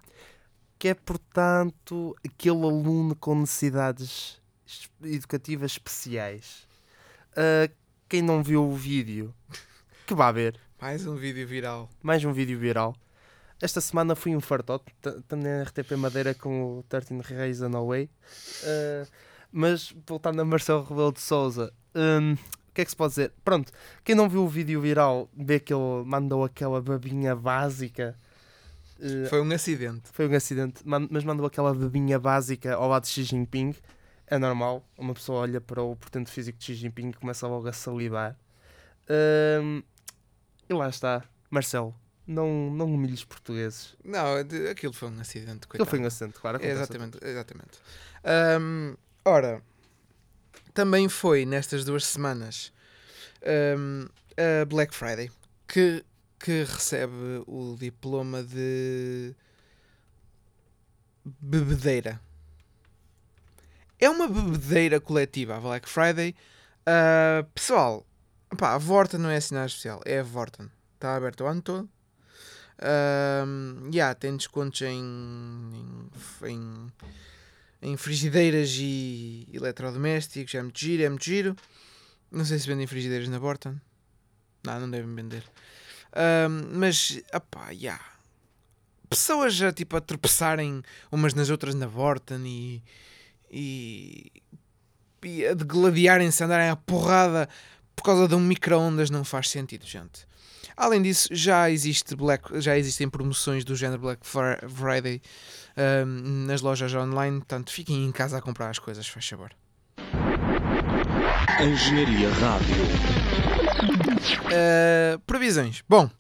que 0.79 0.89
é, 0.89 0.95
portanto, 0.95 2.17
aquele 2.25 2.63
aluno 2.65 3.15
com 3.17 3.35
necessidades 3.35 4.41
es- 4.67 4.89
educativas 5.03 5.73
especiais. 5.73 6.67
Uh, 7.33 7.73
quem 8.09 8.23
não 8.23 8.43
viu 8.43 8.65
o 8.65 8.75
vídeo, 8.75 9.35
que 10.07 10.15
vá 10.15 10.33
ver. 10.33 10.59
Mais 10.81 11.07
um 11.07 11.17
vídeo 11.17 11.47
viral. 11.47 11.91
Mais 12.03 12.25
um 12.25 12.33
vídeo 12.33 12.59
viral. 12.59 12.97
Esta 13.61 13.81
semana 13.81 14.15
fui 14.15 14.37
um 14.37 14.41
fartote, 14.41 14.85
também 15.27 15.53
na 15.53 15.65
RTP 15.65 15.93
Madeira 15.97 16.33
com 16.33 16.79
o 16.79 16.83
13 16.85 17.21
Reis 17.23 17.61
and 17.61 17.77
Away. 17.77 18.09
Uh, 18.63 19.07
mas 19.51 19.93
voltando 20.07 20.41
a 20.41 20.45
Marcelo 20.45 20.85
Rebelo 20.85 21.13
de 21.13 21.21
Souza, 21.21 21.73
um, 21.95 22.37
que 22.79 22.83
é 22.83 22.85
que 22.85 22.91
se 22.93 22.97
pode 22.97 23.11
dizer? 23.11 23.33
Pronto, 23.45 23.73
quem 24.05 24.15
não 24.15 24.29
viu 24.29 24.45
o 24.45 24.49
vídeo 24.49 24.81
viral 24.81 25.29
vê 25.37 25.59
que 25.59 25.75
ele 25.75 26.05
mandou 26.07 26.45
aquela 26.45 26.81
babinha 26.81 27.35
básica. 27.35 28.17
uh, 29.01 29.29
Foi 29.29 29.43
um 29.43 29.51
acidente. 29.53 30.03
foi 30.13 30.29
um 30.29 30.35
acidente, 30.35 30.83
mas 30.85 31.25
mandou 31.25 31.45
aquela 31.45 31.75
babinha 31.75 32.21
básica 32.21 32.75
ao 32.75 32.89
lado 32.89 33.03
de 33.03 33.09
Xi 33.09 33.25
Jinping. 33.25 33.75
É 34.29 34.39
normal, 34.39 34.87
uma 34.97 35.13
pessoa 35.13 35.41
olha 35.41 35.61
para 35.61 35.83
o 35.83 35.97
portento 35.97 36.31
físico 36.31 36.57
de 36.57 36.67
Xi 36.67 36.75
Jinping 36.75 37.09
e 37.09 37.13
começa 37.15 37.49
logo 37.49 37.67
a 37.67 37.73
salivar. 37.73 38.37
Um, 39.61 39.83
e 40.69 40.73
lá 40.73 40.89
está, 40.89 41.25
Marcelo, 41.51 41.93
não, 42.25 42.71
não 42.71 42.87
humilhes 42.95 43.25
portugueses. 43.25 43.97
Não, 44.05 44.37
aquilo 44.71 44.93
foi 44.93 45.09
um 45.09 45.19
acidente. 45.19 45.67
Coitado. 45.67 45.91
foi 45.91 45.99
um 45.99 46.07
acidente, 46.07 46.39
claro. 46.39 46.61
a 46.63 46.65
Exatamente, 46.65 47.19
exatamente. 47.23 47.81
Ahm, 48.23 48.95
ora, 49.25 49.63
também 50.79 51.09
foi 51.09 51.45
nestas 51.45 51.85
duas 51.85 52.07
semanas 52.07 52.73
ahm, 53.43 54.07
a 54.37 54.65
Black 54.65 54.95
Friday 54.95 55.29
que, 55.67 56.05
que 56.39 56.63
recebe 56.63 57.43
o 57.49 57.77
diploma 57.77 58.45
de 58.45 59.35
bebedeira. 61.25 62.21
É 63.99 64.09
uma 64.09 64.29
bebedeira 64.29 65.01
coletiva 65.01 65.57
a 65.57 65.61
Black 65.61 65.89
Friday 65.89 66.33
Ah, 66.87 67.45
pessoal, 67.53 68.07
pá, 68.57 68.75
a 68.75 68.79
Vorten 68.79 69.19
não 69.19 69.31
é 69.31 69.39
nada 69.51 69.67
especial, 69.67 70.01
é 70.05 70.21
a 70.21 70.23
Vorten. 70.23 70.71
Está 70.95 71.17
aberto 71.17 71.41
o 71.43 71.47
ano 71.49 71.61
todo. 71.61 71.91
Um, 72.81 73.91
yeah, 73.93 74.15
tem 74.15 74.37
descontos 74.37 74.81
em, 74.83 74.95
em, 76.45 76.49
em, 76.49 76.93
em 77.81 77.97
frigideiras 77.97 78.77
e 78.79 79.49
eletrodomésticos. 79.53 80.55
É 80.55 80.63
muito 80.63 80.79
giro, 80.79 81.03
é 81.03 81.09
muito 81.09 81.25
giro. 81.25 81.57
Não 82.31 82.45
sei 82.45 82.59
se 82.59 82.67
vendem 82.67 82.87
frigideiras 82.87 83.29
na 83.29 83.39
Vorten. 83.39 83.81
Não, 84.65 84.81
não 84.81 84.91
devem 84.91 85.15
vender. 85.15 85.45
Um, 86.15 86.79
mas, 86.79 87.21
opá, 87.33 87.71
yeah. 87.71 88.03
Pessoas 89.09 89.55
já 89.55 89.73
tipo 89.73 89.97
a 89.97 90.01
tropeçarem 90.01 90.83
umas 91.11 91.33
nas 91.33 91.49
outras 91.49 91.75
na 91.75 91.87
Vorten 91.87 92.43
e, 92.47 92.83
e, 93.51 94.33
e 95.25 95.47
a 95.47 95.55
degladiarem-se, 95.55 96.45
andarem 96.45 96.69
à 96.69 96.77
porrada 96.77 97.49
por 97.97 98.05
causa 98.05 98.29
de 98.29 98.35
um 98.35 98.41
micro-ondas 98.41 99.11
não 99.11 99.25
faz 99.25 99.49
sentido, 99.49 99.87
gente. 99.87 100.29
Além 100.77 101.03
disso, 101.03 101.29
já, 101.33 101.69
existe 101.69 102.15
Black, 102.15 102.61
já 102.61 102.79
existem 102.79 103.09
promoções 103.11 103.65
do 103.65 103.75
género 103.75 104.01
Black 104.01 104.23
Friday 104.25 105.21
um, 105.79 106.47
nas 106.47 106.61
lojas 106.61 106.93
online, 106.95 107.39
portanto 107.39 107.71
fiquem 107.71 108.05
em 108.05 108.13
casa 108.13 108.39
a 108.39 108.43
comprar 108.43 108.71
as 108.71 108.79
coisas, 108.79 109.07
faz 109.07 109.29
favor. 109.29 109.53
Engenharia 111.61 112.31
Rádio. 112.31 112.77
Uh, 114.47 115.19
previsões. 115.21 115.83
Bom, 115.89 116.11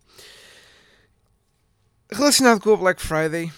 relacionado 2.11 2.61
com 2.61 2.71
o 2.71 2.77
Black 2.77 3.03
Friday, 3.03 3.53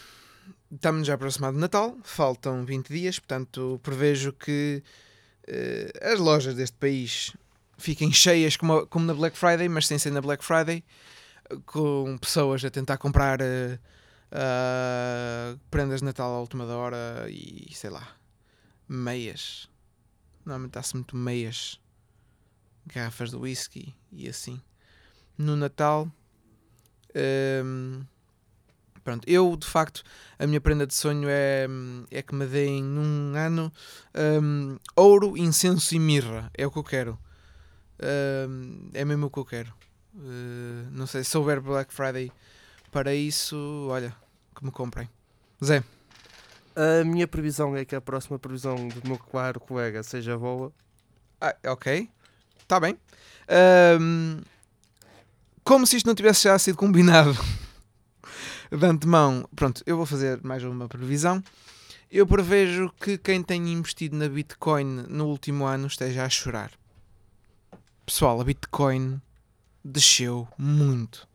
estamos 0.73 1.07
já 1.07 1.15
aproximado 1.15 1.55
de 1.55 1.61
Natal, 1.61 1.97
faltam 2.03 2.65
20 2.65 2.89
dias, 2.89 3.19
portanto 3.19 3.81
prevejo 3.83 4.33
que 4.33 4.83
uh, 5.49 6.13
as 6.13 6.19
lojas 6.19 6.55
deste 6.55 6.77
país 6.77 7.33
fiquem 7.77 8.13
cheias 8.13 8.57
como, 8.57 8.87
como 8.87 9.07
na 9.07 9.15
Black 9.15 9.37
Friday, 9.37 9.69
mas 9.69 9.87
sem 9.87 9.99
ser 9.99 10.11
na 10.11 10.21
Black 10.21 10.45
Friday, 10.45 10.85
com 11.67 12.17
pessoas 12.19 12.65
a 12.65 12.71
tentar 12.71 12.99
comprar 12.99 13.41
uh, 13.41 13.79
uh, 14.33 15.59
prendas 15.71 16.01
de 16.01 16.07
Natal 16.07 16.35
à 16.35 16.41
última 16.41 16.65
hora 16.65 17.27
e 17.29 17.69
sei 17.73 17.91
lá, 17.91 18.07
meias. 18.89 19.69
Normalmente 20.45 20.73
dá-se 20.73 20.95
muito 20.95 21.17
meias, 21.17 21.81
garrafas 22.87 23.31
de 23.31 23.37
whisky 23.37 23.95
e 24.11 24.29
assim. 24.29 24.61
No 25.37 25.57
Natal, 25.57 26.11
um, 27.65 28.05
pronto, 29.03 29.29
eu 29.29 29.57
de 29.57 29.67
facto, 29.67 30.03
a 30.39 30.47
minha 30.47 30.61
prenda 30.61 30.87
de 30.87 30.95
sonho 30.95 31.29
é, 31.29 31.67
é 32.11 32.23
que 32.23 32.35
me 32.35 32.47
deem 32.47 32.83
num 32.83 33.35
ano 33.37 33.73
um, 34.43 34.79
ouro, 34.97 35.37
incenso 35.37 35.95
e 35.95 35.99
mirra. 35.99 36.51
É 36.55 36.67
o 36.67 36.71
que 36.71 36.79
eu 36.79 36.85
quero. 36.85 37.19
Uh, 37.99 38.91
é 38.95 39.05
mesmo 39.05 39.27
o 39.27 39.31
que 39.31 39.39
eu 39.39 39.45
quero. 39.45 39.73
Uh, 40.15 40.91
não 40.91 41.07
sei 41.07 41.23
se 41.23 41.37
houver 41.37 41.61
Black 41.61 41.93
Friday 41.93 42.33
para 42.91 43.15
isso, 43.15 43.87
olha, 43.89 44.15
que 44.55 44.65
me 44.65 44.71
comprem. 44.71 45.09
Zé. 45.65 45.83
A 46.75 47.05
minha 47.05 47.27
previsão 47.29 47.77
é 47.77 47.85
que 47.85 47.95
a 47.95 48.01
próxima 48.01 48.39
previsão 48.39 48.89
do 48.89 49.07
meu 49.07 49.19
claro 49.19 49.61
colega 49.61 50.03
seja 50.03 50.39
boa. 50.39 50.73
Ah, 51.41 51.55
ok. 51.67 52.09
Está 52.59 52.79
bem. 52.79 52.97
como 55.65 55.87
se 55.87 55.97
isto 55.97 56.07
não 56.07 56.15
tivesse 56.15 56.45
já 56.45 56.59
sido 56.59 56.77
combinado 56.77 57.37
de 58.71 58.87
antemão, 58.87 59.49
pronto, 59.55 59.83
eu 59.85 59.97
vou 59.97 60.07
fazer 60.07 60.41
mais 60.43 60.63
uma 60.63 60.89
previsão. 60.89 61.43
Eu 62.11 62.27
prevejo 62.27 62.93
que 63.01 63.19
quem 63.19 63.43
tem 63.43 63.73
investido 63.73 64.17
na 64.17 64.29
Bitcoin 64.29 65.05
no 65.09 65.27
último 65.27 65.65
ano 65.65 65.87
esteja 65.87 66.25
a 66.25 66.29
chorar. 66.29 66.73
Pessoal, 68.05 68.41
a 68.41 68.45
Bitcoin 68.45 69.21
desceu 69.85 70.49
muito. 70.59 71.30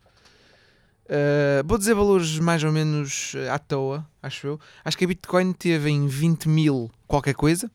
Uh, 1.06 1.62
vou 1.66 1.78
dizer 1.78 1.94
valores 1.94 2.40
mais 2.40 2.64
ou 2.64 2.72
menos 2.72 3.34
eh, 3.36 3.48
à 3.50 3.60
toa, 3.60 4.08
acho 4.24 4.48
eu. 4.48 4.60
Acho 4.84 4.98
que 4.98 5.06
a 5.06 5.08
Bitcoin 5.08 5.54
teve 5.54 5.90
em 5.90 6.08
20 6.08 6.50
mil 6.50 6.92
qualquer 7.08 7.36
coisa 7.36 7.70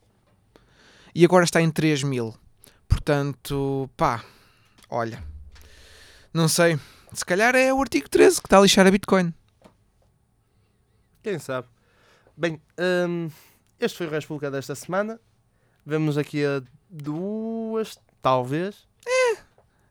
e 1.15 1.25
agora 1.25 1.45
está 1.45 1.61
em 1.61 1.71
3 1.71 2.03
mil. 2.03 2.35
Portanto, 2.89 3.89
pá, 3.97 4.25
olha, 4.89 5.23
não 6.35 6.49
sei. 6.49 6.79
Se 7.13 7.25
calhar 7.25 7.55
é 7.55 7.73
o 7.73 7.81
artigo 7.81 8.09
13 8.09 8.41
que 8.41 8.47
está 8.47 8.59
a 8.59 8.63
lixar 8.63 8.87
a 8.87 8.91
Bitcoin. 8.91 9.33
Quem 11.23 11.39
sabe? 11.39 11.69
Bem, 12.37 12.61
um, 13.09 13.31
este 13.79 13.99
foi 13.99 14.07
o 14.07 14.11
República 14.11 14.51
desta 14.51 14.75
semana. 14.75 15.21
Vemos 15.87 16.19
aqui 16.19 16.45
a 16.45 16.63
duas, 16.89 17.97
talvez, 18.21 18.89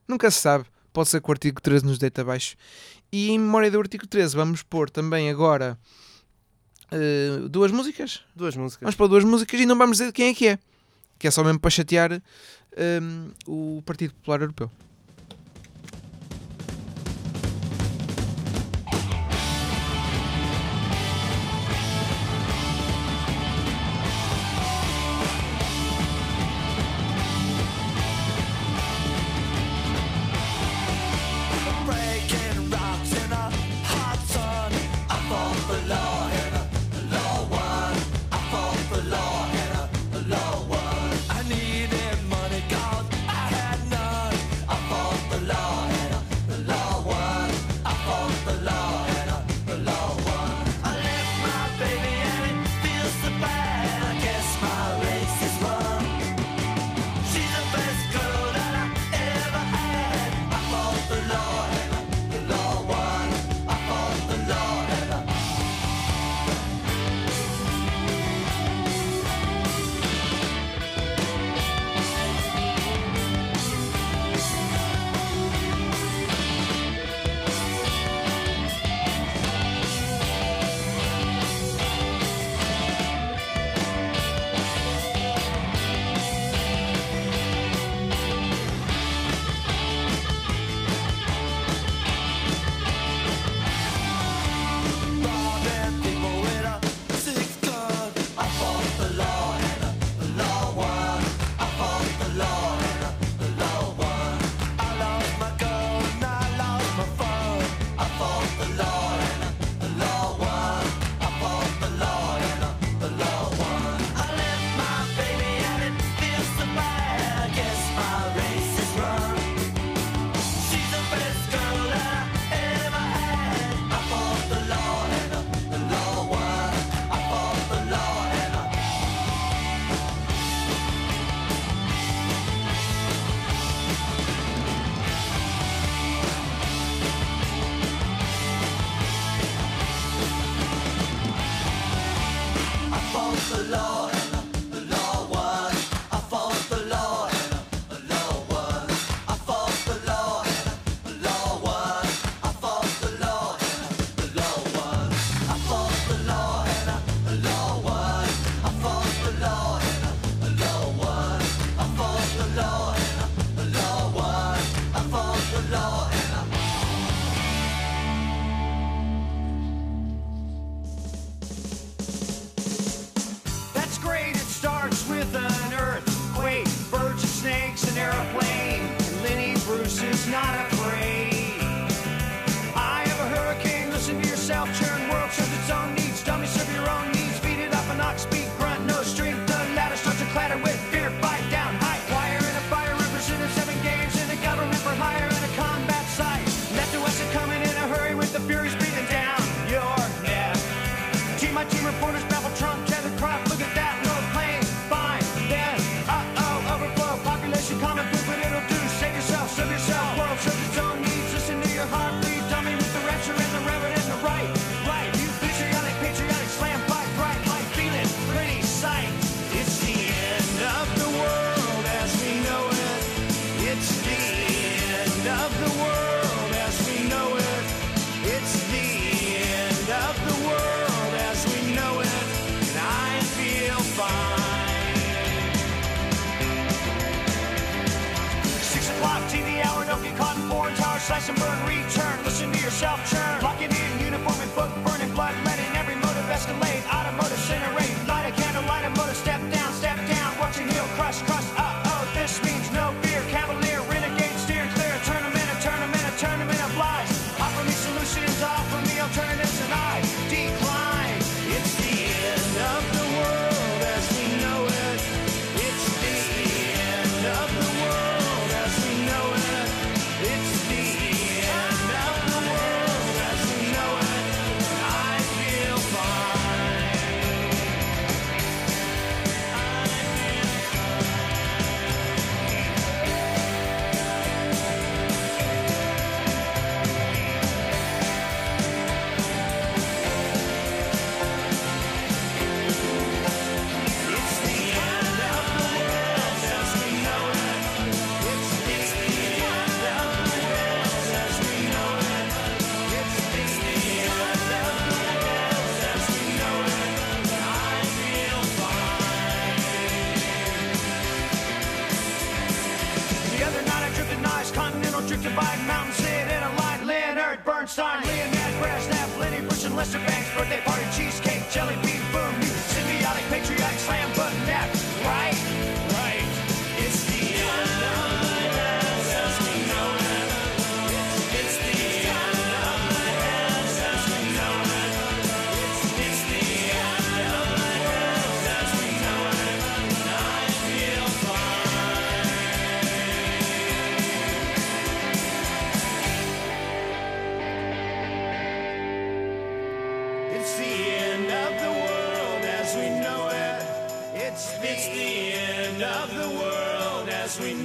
Nunca 0.10 0.32
se 0.32 0.40
sabe. 0.40 0.66
Pode 1.00 1.08
ser 1.08 1.22
que 1.22 1.30
o 1.30 1.32
artigo 1.32 1.62
13 1.62 1.86
nos 1.86 1.98
deita 1.98 2.24
abaixo. 2.24 2.58
E 3.10 3.30
em 3.30 3.40
memória 3.40 3.72
do 3.72 3.80
artigo 3.80 4.06
13, 4.06 4.36
vamos 4.36 4.64
pôr 4.64 4.90
também 4.90 5.30
agora 5.30 5.80
uh, 6.92 7.48
duas 7.48 7.72
músicas. 7.72 8.20
Duas 8.36 8.54
músicas. 8.58 8.82
Vamos 8.82 8.96
pôr 8.96 9.08
duas 9.08 9.24
músicas 9.24 9.62
e 9.62 9.66
não 9.66 9.78
vamos 9.78 10.00
dizer 10.00 10.12
quem 10.12 10.28
é 10.28 10.34
que 10.34 10.50
é. 10.50 10.60
Que 11.18 11.30
é 11.30 11.32
só 11.32 11.42
mesmo 11.42 11.58
para 11.58 11.70
chatear 11.70 12.12
um, 12.12 12.20
eh, 12.74 13.00
o 13.48 13.82
Partido 13.86 14.14
Popular 14.14 14.42
Europeu. 14.42 14.70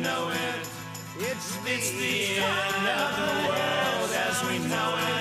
know 0.04 0.28
it. 0.28 0.68
It's 1.18 1.56
the, 1.56 1.72
it's 1.72 1.90
the 1.92 2.36
end 2.36 2.86
of 3.00 3.10
the 3.16 3.48
world 3.48 4.10
as 4.28 4.44
we 4.44 4.58
know 4.68 4.98
it. 5.08 5.13